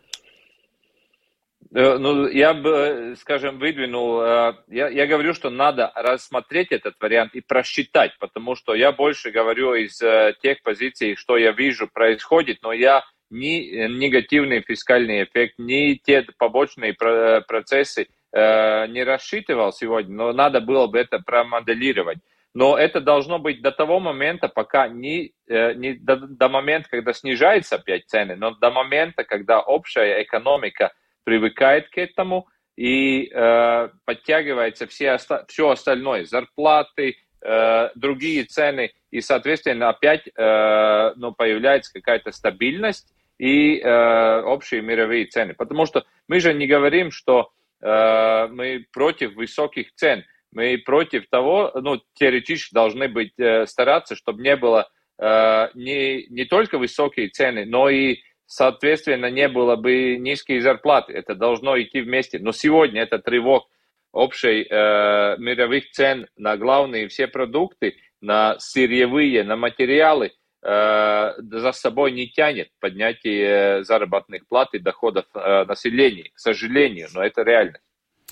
[1.75, 7.41] Э, ну, я бы, скажем, выдвинул, я, я говорю, что надо рассмотреть этот вариант и
[7.41, 9.97] просчитать, потому что я больше говорю из
[10.41, 16.25] тех позиций, что я вижу происходит, но я ни э, негативный фискальный эффект, ни те
[16.37, 22.19] побочные процессы э, не рассчитывал сегодня, но надо было бы это промоделировать.
[22.53, 27.13] Но это должно быть до того момента, пока не, э, не до, до момента, когда
[27.13, 30.93] снижаются опять цены, но до момента, когда общая экономика
[31.25, 39.89] привыкает к этому и э, подтягивается все, все остальное, зарплаты, э, другие цены, и, соответственно,
[39.89, 45.53] опять э, ну, появляется какая-то стабильность, и э, общие мировые цены.
[45.53, 50.23] Потому что мы же не говорим, что э, мы против высоких цен.
[50.51, 56.45] Мы против того, ну, теоретически должны быть э, стараться, чтобы не было э, не, не
[56.45, 61.13] только высокие цены, но и, соответственно, не было бы низкие зарплаты.
[61.13, 62.39] Это должно идти вместе.
[62.39, 63.67] Но сегодня это тревог
[64.11, 70.31] общей э, мировых цен на главные все продукты, на сырьевые, на материалы–
[70.67, 77.23] Э, за собой не тянет поднятие заработных плат и доходов э, населения, к сожалению, но
[77.23, 77.77] это реально.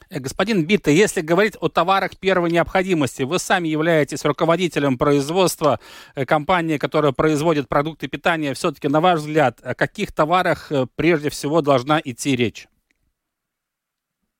[0.10, 5.79] Э, господин Битта, если говорить о товарах первой необходимости, вы сами являетесь руководителем производства
[6.27, 8.53] компании, которая производит продукты питания.
[8.53, 12.67] Все-таки, на ваш взгляд, о каких товарах прежде всего должна идти речь?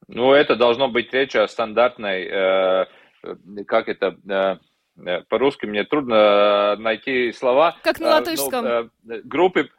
[0.08, 2.86] Ну, это должно быть речь о стандартной, э,
[3.66, 4.58] как это, э,
[4.98, 7.76] Э, по-русски мне трудно э, найти слова.
[7.84, 8.66] Как на латышском.
[9.04, 9.70] Ну, группы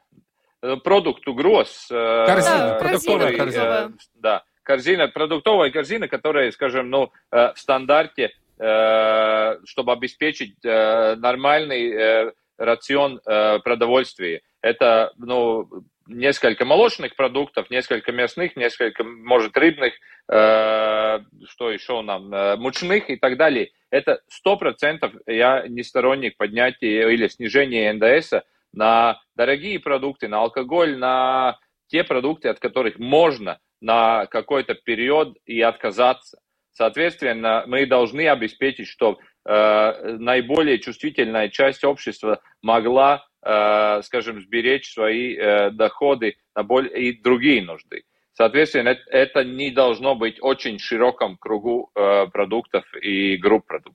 [0.82, 1.86] продукту гроз.
[1.88, 3.92] Корзина, продуктовая корзина.
[4.14, 14.42] Да, корзина, продуктовая корзина, которая, скажем, ну, в стандарте, чтобы обеспечить нормальный рацион продовольствия.
[14.60, 15.68] Это, ну,
[16.08, 19.94] несколько молочных продуктов, несколько мясных, несколько, может, рыбных,
[20.26, 27.28] что еще нам, мучных и так далее– это сто процентов я не сторонник поднятия или
[27.28, 28.32] снижения НДС
[28.72, 35.60] на дорогие продукты, на алкоголь, на те продукты, от которых можно на какой-то период и
[35.60, 36.38] отказаться.
[36.72, 45.36] Соответственно, мы должны обеспечить, чтобы э, наиболее чувствительная часть общества могла, э, скажем, сберечь свои
[45.36, 48.04] э, доходы на более, и другие нужды.
[48.36, 53.94] Соответственно, это не должно быть очень широком кругу э, продуктов и групп продуктов.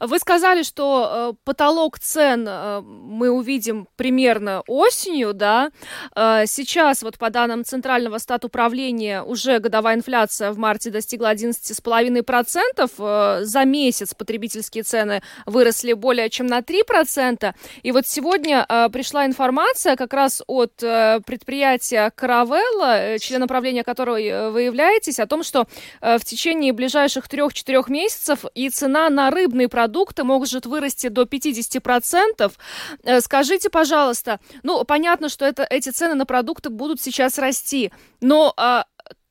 [0.00, 5.70] Вы сказали, что э, потолок цен э, мы увидим примерно осенью, да?
[6.16, 12.90] Сейчас, вот по данным Центрального статуправления, уже годовая инфляция в марте достигла 11,5%.
[12.98, 17.54] Э, за месяц потребительские цены выросли более чем на 3%.
[17.82, 24.26] И вот сегодня пришла информация как раз от предприятия Каравелла, э, члена правительства направления которой
[24.26, 25.66] э, вы являетесь, о том, что
[26.00, 32.52] э, в течение ближайших трех-четырех месяцев и цена на рыбные продукты может вырасти до 50%.
[33.02, 38.54] Э, скажите, пожалуйста, ну, понятно, что это, эти цены на продукты будут сейчас расти, но
[38.56, 38.84] а,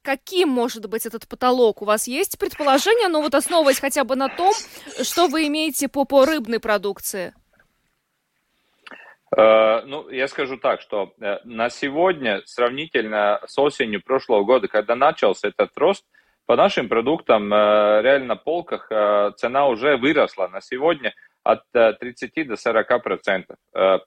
[0.04, 1.82] каким может быть этот потолок?
[1.82, 4.54] У вас есть предположение, но вот основываясь хотя бы на том,
[5.02, 7.34] что вы имеете по, по рыбной продукции?
[9.40, 14.96] Э, ну, я скажу так, что э, на сегодня, сравнительно с осенью прошлого года, когда
[14.96, 16.04] начался этот рост,
[16.46, 18.90] по нашим продуктам э, реально на полках
[19.38, 23.56] цена уже выросла на сегодня от 30 до 40 процентов.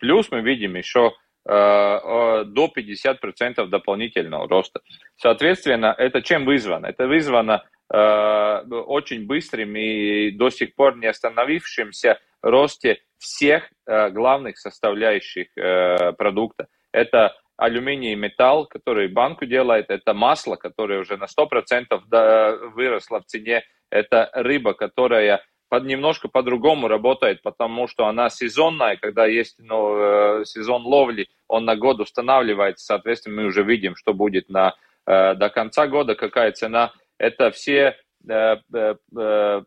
[0.01, 1.12] Плюс мы видим еще
[1.45, 4.81] до 50 процентов дополнительного роста.
[5.16, 6.87] Соответственно, это чем вызвано?
[6.87, 15.49] Это вызвано очень быстрым и до сих пор не остановившимся росте всех э, главных составляющих
[15.57, 16.67] э, продукта.
[16.93, 23.27] Это алюминий и металл, который банку делает, это масло, которое уже на 100% выросло в
[23.27, 30.45] цене, это рыба, которая под, немножко по-другому работает, потому что она сезонная, когда есть ну,
[30.45, 34.75] сезон ловли, он на год устанавливается, соответственно, мы уже видим, что будет на,
[35.07, 36.93] до конца года, какая цена.
[37.19, 37.97] Это все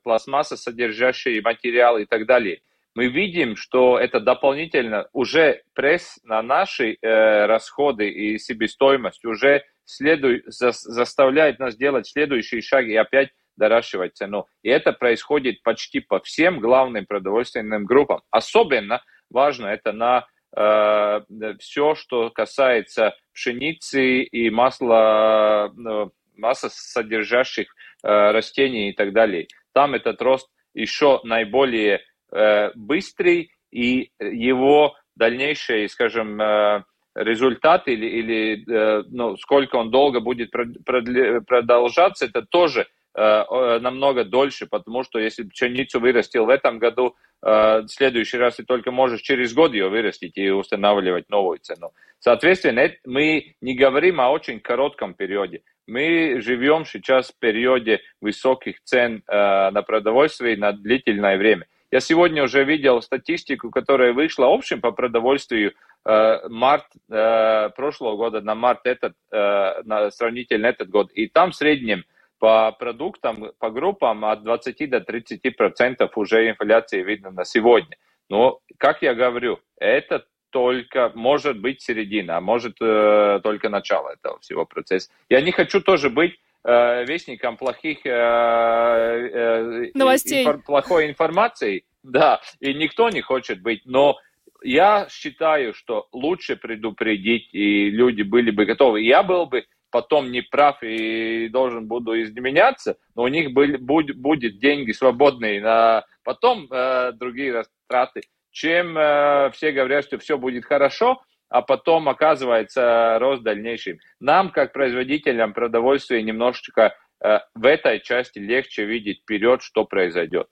[0.03, 2.61] пластмасса содержащие материалы и так далее.
[2.93, 11.59] Мы видим, что это дополнительно уже пресс на наши расходы и себестоимость уже следует, заставляет
[11.59, 14.47] нас делать следующий шаг и опять доращивать цену.
[14.63, 18.21] И это происходит почти по всем главным продовольственным группам.
[18.31, 21.21] Особенно важно это на э,
[21.59, 26.05] все, что касается пшеницы и масла, э,
[26.35, 27.73] масла содержащих э,
[28.05, 29.47] растений и так далее.
[29.73, 32.01] Там этот рост еще наиболее
[32.31, 36.83] э, быстрый, и его дальнейший, скажем, э,
[37.15, 42.87] результат или, или э, ну, сколько он долго будет продолжаться, это тоже
[43.17, 48.57] Э, намного дольше, потому что если пшеницу вырастил в этом году, э, в следующий раз
[48.57, 51.93] ты только можешь через год ее вырастить и устанавливать новую цену.
[52.19, 55.61] Соответственно, мы не говорим о очень коротком периоде.
[55.87, 61.67] Мы живем сейчас в периоде высоких цен э, на продовольствие на длительное время.
[61.91, 65.73] Я сегодня уже видел статистику, которая вышла общим по продовольствию
[66.03, 71.11] март прошлого года на март этот, на сравнительно этот год.
[71.13, 72.03] И там в среднем
[72.37, 77.97] по продуктам, по группам от 20 до 30 процентов уже инфляции видно на сегодня.
[78.29, 80.25] Но, как я говорю, это
[80.55, 85.09] только может быть середина, а может э, только начало этого всего процесса.
[85.27, 92.39] Я не хочу тоже быть э, вестником плохих э, э, новостей, инфор, плохой информации, да,
[92.61, 94.17] и никто не хочет быть, но
[94.63, 99.01] я считаю, что лучше предупредить, и люди были бы готовы.
[99.01, 104.17] Я был бы потом не прав и должен буду изменяться, но у них были, будет,
[104.17, 108.21] будет деньги свободные на потом э, другие растраты,
[108.55, 113.99] чем э, все говорят, что все будет хорошо, а потом оказывается рост дальнейший.
[114.21, 120.47] Нам, как производителям продовольствия, немножечко э, в этой части легче видеть вперед, что произойдет.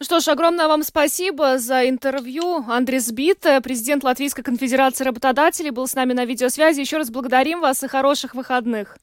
[0.00, 2.64] Что ж, огромное вам спасибо за интервью.
[2.68, 6.80] Андрей Бит, президент Латвийской конфедерации работодателей, был с нами на видеосвязи.
[6.80, 8.98] Еще раз благодарим вас и хороших выходных.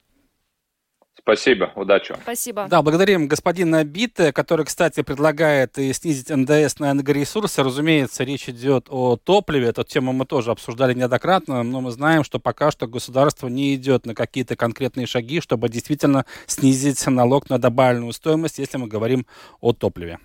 [1.20, 2.16] Спасибо, удачи.
[2.24, 2.68] Спасибо.
[2.70, 7.64] Да, благодарим господина Бита, который, кстати, предлагает и снизить НДС на энергоресурсы.
[7.64, 9.68] Разумеется, речь идет о топливе.
[9.68, 14.06] Эту тему мы тоже обсуждали неоднократно, но мы знаем, что пока что государство не идет
[14.06, 19.26] на какие-то конкретные шаги, чтобы действительно снизить налог на добавленную стоимость, если мы говорим
[19.62, 20.20] о топливе.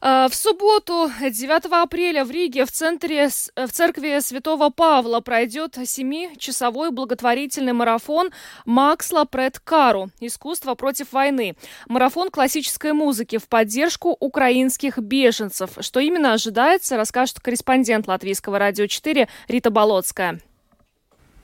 [0.00, 6.90] А, в субботу, 9 апреля, в Риге, в, центре, в церкви Святого Павла пройдет семичасовой
[6.90, 8.30] благотворительный марафон
[8.64, 10.10] «Максла пред Кару.
[10.20, 11.56] Искусство против войны».
[11.88, 15.70] Марафон классической музыки в поддержку украинских беженцев.
[15.80, 20.40] Что именно ожидается, расскажет корреспондент Латвийского радио 4 Рита Болотская.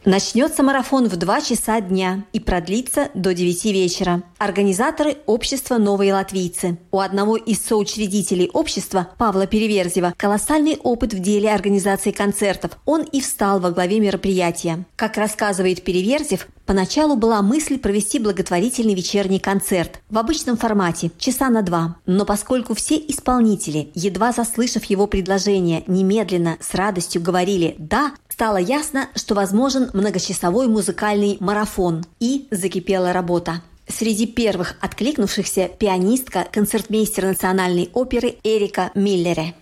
[0.04, 4.22] Начнется марафон в 2 часа дня и продлится до 9 вечера.
[4.36, 6.76] Организаторы– общества «Новые латвийцы».
[6.90, 12.72] У одного из соучредителей общества, Павла Переверзева, колоссальный опыт в деле организации концертов.
[12.84, 14.84] Он и встал во главе мероприятия.
[14.94, 21.62] Как рассказывает Переверзев, Поначалу была мысль провести благотворительный вечерний концерт в обычном формате, часа на
[21.62, 21.96] два.
[22.06, 29.10] Но поскольку все исполнители, едва заслышав его предложение, немедленно с радостью говорили «да», стало ясно,
[29.14, 32.04] что возможен многочасовой музыкальный марафон.
[32.18, 33.62] И закипела работа.
[33.86, 39.54] Среди первых откликнувшихся пианистка, концертмейстер национальной оперы Эрика Миллере.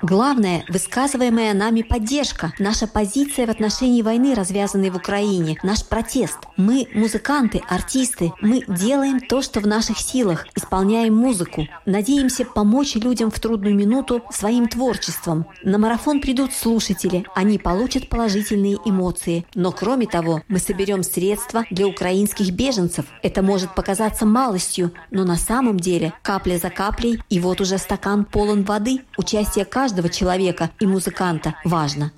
[0.00, 6.38] Главное– высказываемая нами поддержка, наша позиция в отношении войны, развязанной в Украине, наш протест.
[6.56, 11.66] Мы– музыканты, артисты, мы делаем то, что в наших силах, исполняем музыку.
[11.84, 15.46] Надеемся помочь людям в трудную минуту своим творчеством.
[15.64, 19.46] На марафон придут слушатели, они получат положительные эмоции.
[19.54, 23.06] Но кроме того, мы соберем средства для украинских беженцев.
[23.22, 28.24] Это может показаться малостью, но на самом деле капля за каплей, и вот уже стакан
[28.24, 28.94] полон воды.
[29.16, 32.12] Участие каждого человека и музыканта важно.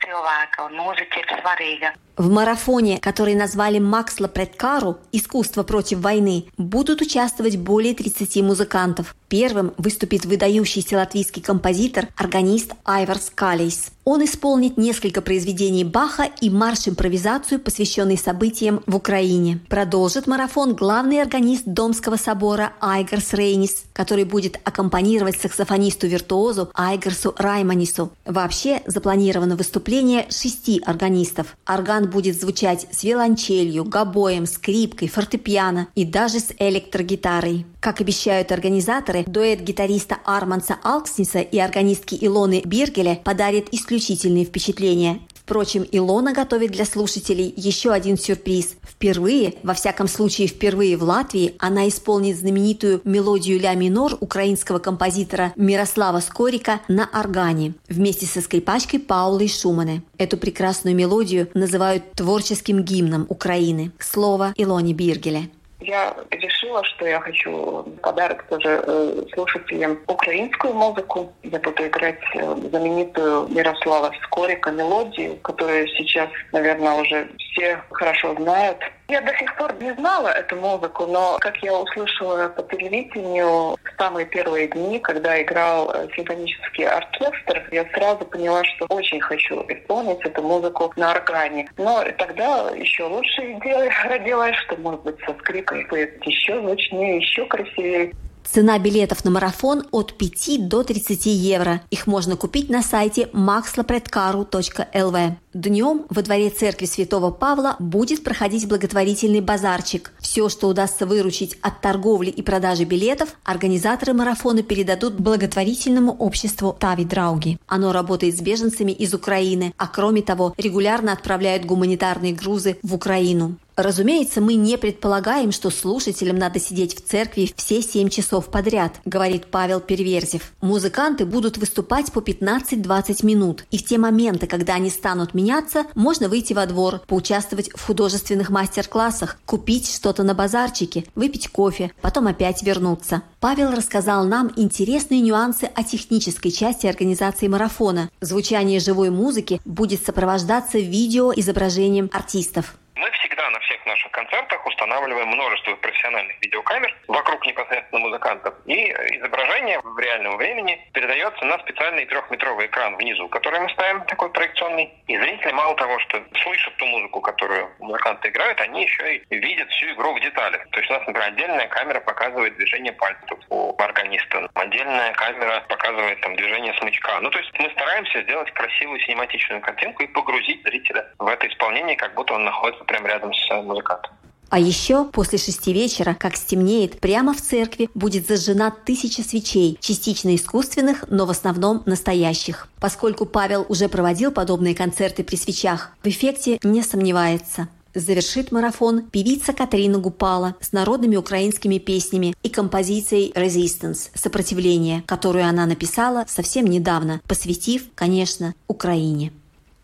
[2.17, 4.99] В марафоне, который назвали «Максла Предкару.
[5.13, 9.15] Искусство против войны», будут участвовать более 30 музыкантов.
[9.29, 13.91] Первым выступит выдающийся латвийский композитор, органист Айварс Калейс.
[14.05, 19.59] Он исполнит несколько произведений Баха и марш-импровизацию, посвященный событиям в Украине.
[19.69, 28.13] Продолжит марафон главный органист Домского собора Айгарс Рейнис, который будет аккомпанировать саксофонисту-виртуозу Айгарсу Райманису.
[28.25, 31.57] Вообще запланировано выступление шести органистов.
[31.67, 37.67] Орган будет звучать с виолончелью, гобоем, скрипкой, фортепиано и даже с электрогитарой.
[37.81, 45.21] Как обещают организаторы, дуэт гитариста Арманса Алксниса и органистки Илоны Биргеля подарит исключительные впечатления.
[45.47, 48.75] Впрочем, Илона готовит для слушателей еще один сюрприз.
[48.83, 55.53] Впервые, во всяком случае впервые в Латвии, она исполнит знаменитую мелодию ля минор украинского композитора
[55.55, 60.03] Мирослава Скорика на органе вместе со скрипачкой Паулой Шумане.
[60.19, 63.93] Эту прекрасную мелодию называют творческим гимном Украины.
[64.01, 65.49] Слово Илоне Биргеле
[65.81, 71.33] я решила, что я хочу подарок тоже э, слушателям украинскую музыку.
[71.43, 78.79] Я буду играть э, знаменитую Ярослава Скорика мелодию, которую сейчас, наверное, уже все хорошо знают.
[79.09, 83.99] Я до сих пор не знала эту музыку, но как я услышала по телевидению в
[83.99, 90.19] самые первые дни, когда играл э, симфонический оркестр, я сразу поняла, что очень хочу исполнить
[90.25, 91.69] эту музыку на органе.
[91.77, 97.45] Но тогда еще лучше идея родилась, что, может быть, со скрипкой будет еще звучнее, еще
[97.47, 98.13] красивее.
[98.45, 101.81] Цена билетов на марафон от 5 до 30 евро.
[101.91, 105.33] Их можно купить на сайте maxlapredkaru.lv.
[105.57, 110.13] Днем во дворе церкви Святого Павла будет проходить благотворительный базарчик.
[110.21, 117.07] Все, что удастся выручить от торговли и продажи билетов, организаторы марафона передадут благотворительному обществу Тави
[117.07, 117.59] Драуги.
[117.69, 123.57] Оно работает с беженцами из Украины, а кроме того регулярно отправляют гуманитарные грузы в Украину.
[123.77, 129.49] Разумеется, мы не предполагаем, что слушателям надо сидеть в церкви все семь часов подряд, говорит
[129.49, 130.53] Павел Переверзев.
[130.63, 136.29] Музыканты будут выступать по 15-20 минут, и в те моменты, когда они станут меняться, можно
[136.29, 142.63] выйти во двор, поучаствовать в художественных мастер-классах, купить что-то на базарчике, выпить кофе, потом опять
[142.65, 143.23] вернуться.
[143.39, 148.11] Павел рассказал нам интересные нюансы о технической части организации марафона.
[148.21, 152.77] Звучание живой музыки будет сопровождаться видеоизображением артистов.
[152.97, 158.55] Мы всегда на всех наших концертах устанавливаем множество профессиональных видеокамер вокруг непосредственно музыкантов.
[158.65, 164.31] И изображение в реальном времени передается на специальный трехметровый экран внизу, который мы ставим такой
[164.31, 164.91] проекционный.
[165.09, 169.69] И зрители мало того, что слышат ту музыку, которую музыканты играют, они еще и видят
[169.73, 170.67] всю игру в деталях.
[170.71, 174.49] То есть у нас, например, отдельная камера показывает движение пальцев у органиста.
[174.55, 177.21] Отдельная камера показывает там движение смычка.
[177.21, 181.97] Ну, то есть мы стараемся сделать красивую синематичную картинку и погрузить зрителя в это исполнение,
[181.97, 184.13] как будто он находится прямо рядом с музыкантом.
[184.49, 190.35] А еще после шести вечера, как стемнеет, прямо в церкви будет зажжена тысяча свечей, частично
[190.37, 192.69] искусственных, но в основном настоящих.
[192.81, 197.69] Поскольку Павел уже проводил подобные концерты при свечах, в эффекте не сомневается.
[197.93, 205.65] Завершит марафон певица Катерина Гупала с народными украинскими песнями и композицией «Resistance»– «Сопротивление», которую она
[205.65, 209.33] написала совсем недавно, посвятив, конечно, Украине.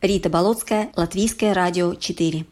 [0.02, 2.44] Рита Болотская, Латвийское радио 4.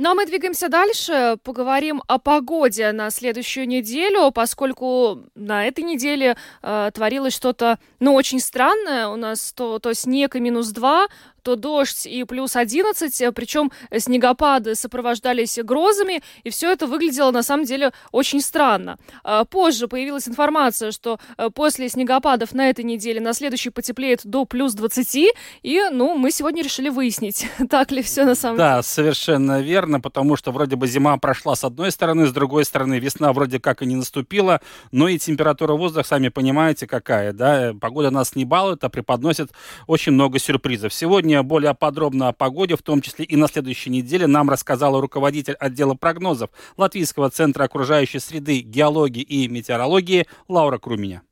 [0.00, 6.36] Ну а мы двигаемся дальше, поговорим о погоде на следующую неделю, поскольку на этой неделе
[6.62, 9.08] э, творилось что-то, ну, очень странное.
[9.08, 11.08] У нас то, то снег и минус 2,
[11.48, 17.42] то дождь и плюс 11, э, причем снегопады сопровождались грозами, и все это выглядело на
[17.42, 18.98] самом деле очень странно.
[19.24, 24.44] А, позже появилась информация, что э, после снегопадов на этой неделе на следующий потеплеет до
[24.44, 25.32] плюс 20,
[25.62, 28.76] и, ну, мы сегодня решили выяснить, так ли все на самом да, деле.
[28.76, 32.98] Да, совершенно верно, потому что вроде бы зима прошла с одной стороны, с другой стороны
[32.98, 34.60] весна вроде как и не наступила,
[34.92, 39.50] но и температура воздуха, сами понимаете, какая, да, погода нас не балует, а преподносит
[39.86, 40.92] очень много сюрпризов.
[40.92, 45.54] Сегодня более подробно о погоде, в том числе и на следующей неделе, нам рассказала руководитель
[45.54, 51.22] отдела прогнозов Латвийского центра окружающей среды, геологии и метеорологии Лаура Круменя.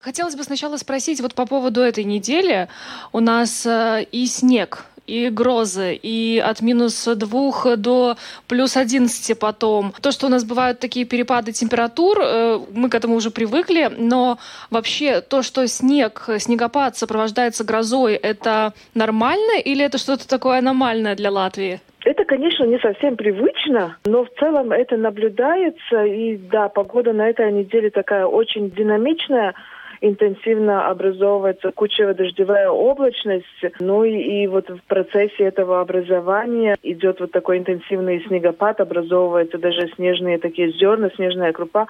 [0.00, 2.68] Хотелось бы сначала спросить вот по поводу этой недели.
[3.12, 9.92] У нас э, и снег и грозы, и от минус двух до плюс одиннадцати потом.
[10.00, 14.38] То, что у нас бывают такие перепады температур, э, мы к этому уже привыкли, но
[14.70, 21.30] вообще то, что снег, снегопад сопровождается грозой, это нормально или это что-то такое аномальное для
[21.30, 21.80] Латвии?
[22.04, 26.04] Это, конечно, не совсем привычно, но в целом это наблюдается.
[26.04, 29.54] И да, погода на этой неделе такая очень динамичная
[30.00, 33.46] интенсивно образовывается кучево-дождевая облачность.
[33.80, 39.88] Ну и, и вот в процессе этого образования идет вот такой интенсивный снегопад, образовываются даже
[39.96, 41.86] снежные такие зерна, снежная крупа.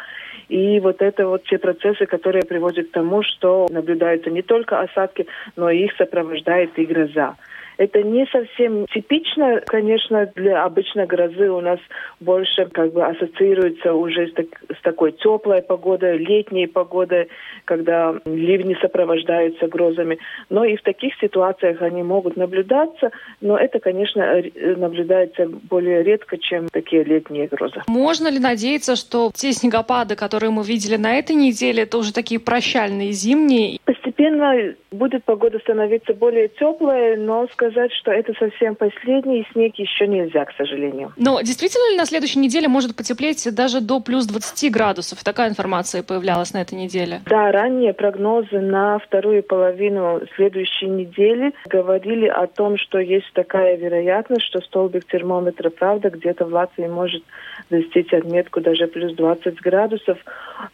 [0.49, 5.27] И вот это вот те процессы, которые приводят к тому, что наблюдаются не только осадки,
[5.57, 7.37] но и их сопровождает и гроза.
[7.81, 11.79] Это не совсем типично, конечно, для обычной грозы у нас
[12.21, 17.29] больше как бы ассоциируется уже с, так, с такой теплой погодой, летней погодой,
[17.65, 20.19] когда ливни сопровождаются грозами.
[20.51, 24.43] Но и в таких ситуациях они могут наблюдаться, но это, конечно,
[24.77, 27.81] наблюдается более редко, чем такие летние грозы.
[27.87, 32.41] Можно ли надеяться, что те снегопады, которые мы видели на этой неделе, это уже такие
[32.41, 33.79] прощальные зимние?
[33.87, 40.45] Постепенно будет погода становиться более теплой, но сказать, что это совсем последний снег еще нельзя,
[40.45, 41.13] к сожалению.
[41.17, 45.23] Но действительно ли на следующей неделе может потеплеть даже до плюс 20 градусов?
[45.23, 47.21] Такая информация появлялась на этой неделе.
[47.27, 54.47] Да, ранние прогнозы на вторую половину следующей недели говорили о том, что есть такая вероятность,
[54.47, 57.23] что столбик термометра, правда, где-то в Латвии может
[57.71, 60.19] достичь отметку даже плюс 20 градусов.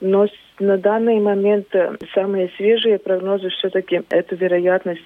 [0.01, 0.27] Но
[0.61, 5.03] на данный момент э, самые свежие прогнозы все-таки эту вероятность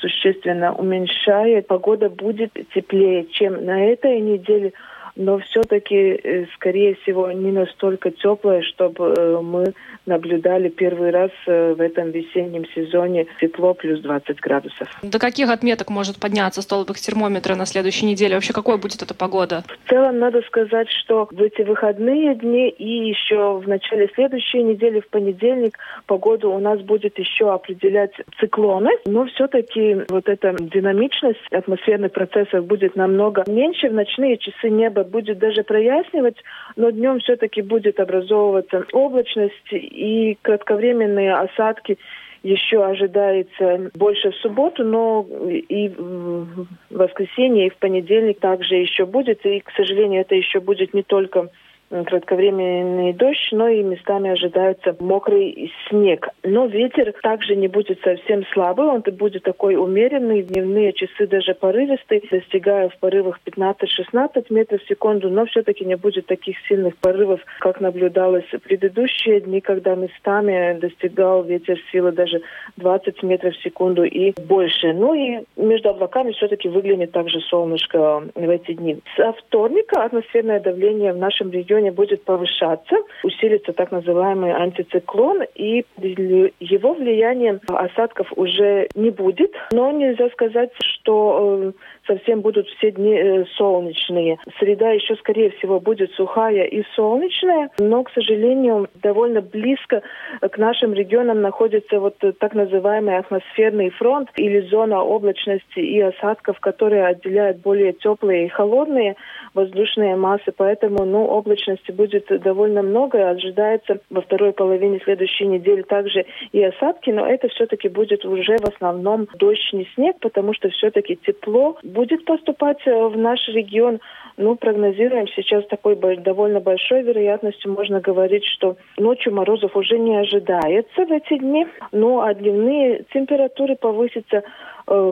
[0.00, 1.66] существенно уменьшает.
[1.66, 4.72] Погода будет теплее, чем на этой неделе
[5.20, 9.74] но все-таки, э, скорее всего, не настолько теплое, чтобы э, мы
[10.06, 14.88] наблюдали первый раз э, в этом весеннем сезоне тепло плюс 20 градусов.
[15.02, 18.34] До каких отметок может подняться столбик термометра на следующей неделе?
[18.34, 19.62] Вообще, какой будет эта погода?
[19.84, 25.00] В целом, надо сказать, что в эти выходные дни и еще в начале следующей недели,
[25.00, 32.12] в понедельник, погоду у нас будет еще определять циклоны, но все-таки вот эта динамичность атмосферных
[32.12, 33.90] процессов будет намного меньше.
[33.90, 36.36] В ночные часы неба будет даже прояснивать,
[36.76, 41.98] но днем все-таки будет образовываться облачность и кратковременные осадки
[42.42, 49.44] еще ожидается больше в субботу, но и в воскресенье, и в понедельник также еще будет.
[49.44, 51.50] И, к сожалению, это еще будет не только
[51.90, 56.28] кратковременный дождь, но и местами ожидается мокрый снег.
[56.44, 62.22] Но ветер также не будет совсем слабый, он будет такой умеренный, дневные часы даже порывистый,
[62.30, 67.80] достигая в порывах 15-16 метров в секунду, но все-таки не будет таких сильных порывов, как
[67.80, 72.42] наблюдалось в предыдущие дни, когда местами достигал ветер силы даже
[72.76, 74.92] 20 метров в секунду и больше.
[74.92, 79.00] Ну и между облаками все-таки выглянет также солнышко в эти дни.
[79.16, 85.84] Со вторника атмосферное давление в нашем регионе регионе будет повышаться, усилится так называемый антициклон, и
[85.98, 89.52] его влиянием осадков уже не будет.
[89.72, 91.72] Но нельзя сказать, что э,
[92.10, 94.38] совсем будут все дни э, солнечные.
[94.58, 100.02] Среда еще, скорее всего, будет сухая и солнечная, но, к сожалению, довольно близко
[100.40, 107.06] к нашим регионам находится вот так называемый атмосферный фронт или зона облачности и осадков, которые
[107.06, 109.16] отделяют более теплые и холодные
[109.54, 110.52] воздушные массы.
[110.56, 113.30] Поэтому ну, облачности будет довольно много.
[113.30, 118.68] Ожидается во второй половине следующей недели также и осадки, но это все-таки будет уже в
[118.68, 124.00] основном дождь, не снег, потому что все-таки тепло будет поступать э, в наш регион.
[124.36, 127.72] Ну, прогнозируем сейчас такой довольно большой вероятностью.
[127.72, 131.66] Можно говорить, что ночью морозов уже не ожидается в эти дни.
[131.92, 134.42] Ну, а дневные температуры повысятся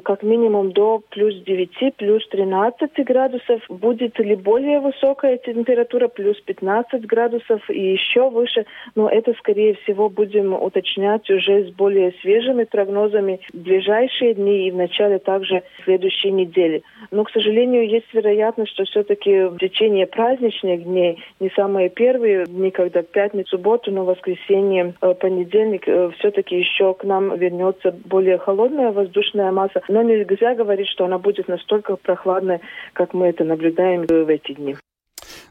[0.04, 3.62] как минимум до плюс 9, плюс 13 градусов.
[3.68, 10.08] Будет ли более высокая температура, плюс 15 градусов и еще выше, но это, скорее всего,
[10.08, 16.30] будем уточнять уже с более свежими прогнозами в ближайшие дни и в начале также следующей
[16.30, 16.82] недели.
[17.10, 22.70] Но, к сожалению, есть вероятность, что все-таки в течение праздничных дней, не самые первые дни,
[22.70, 28.92] когда пятницу, субботу, но воскресенье, э, понедельник, э, все-таки еще к нам вернется более холодная
[28.92, 29.82] воздушная масса, масса.
[29.88, 32.60] Но нельзя говорить, что она будет настолько прохладной,
[32.92, 34.76] как мы это наблюдаем в эти дни.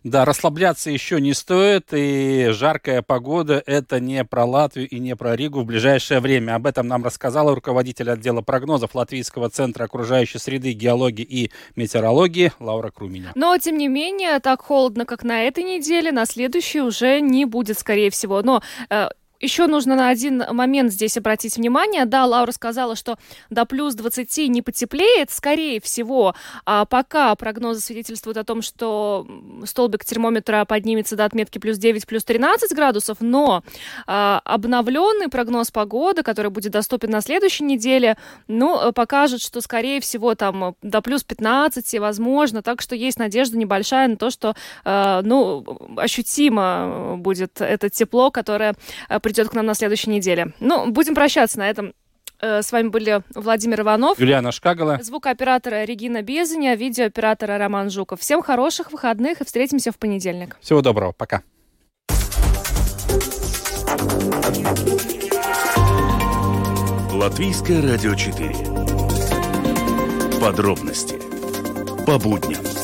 [0.04, 5.36] Да, расслабляться еще не стоит, и жаркая погода– это не про Латвию и не про
[5.36, 6.56] Ригу в ближайшее время.
[6.56, 12.92] Об этом нам рассказала руководитель отдела прогнозов Латвийского центра окружающей среды, геологии и метеорологии Лаура
[12.92, 13.32] Круменя.
[13.36, 17.78] Но, тем не менее, так холодно, как на этой неделе, на следующей уже не будет,
[17.78, 18.42] скорее всего.
[18.44, 19.10] Но э,
[19.40, 22.06] еще нужно на один момент здесь обратить внимание.
[22.06, 23.18] Да, Лаура сказала, что
[23.50, 26.36] до плюс 20 не потеплеет, скорее всего.
[26.66, 29.28] А пока прогнозы свидетельствуют о том, что
[29.66, 33.64] столбик термометра поднимется до отметки плюс 9, плюс 13 градусов, но
[34.08, 38.18] а, обновленный прогноз погоды, который будет доступен на следующей неделе,
[38.48, 44.08] ну, покажет, что, скорее всего, там до плюс 15, возможно, так что есть надежда небольшая
[44.08, 45.64] на то, что, а, ну,
[45.98, 48.76] ощутимо будет это тепло, которое
[49.28, 50.54] придет к нам на следующей неделе.
[50.62, 51.92] Ну, будем прощаться на этом.
[52.40, 58.22] Э, с вами были Владимир Иванов, Юлиана Шкагала, звукооператора Регина Безаня, видеооператора Роман Жуков.
[58.22, 60.56] Всем хороших выходных и встретимся в понедельник.
[60.62, 61.42] Всего доброго, пока.
[67.12, 68.56] Латвийское радио 4.
[70.40, 71.20] Подробности
[72.06, 72.77] по будням.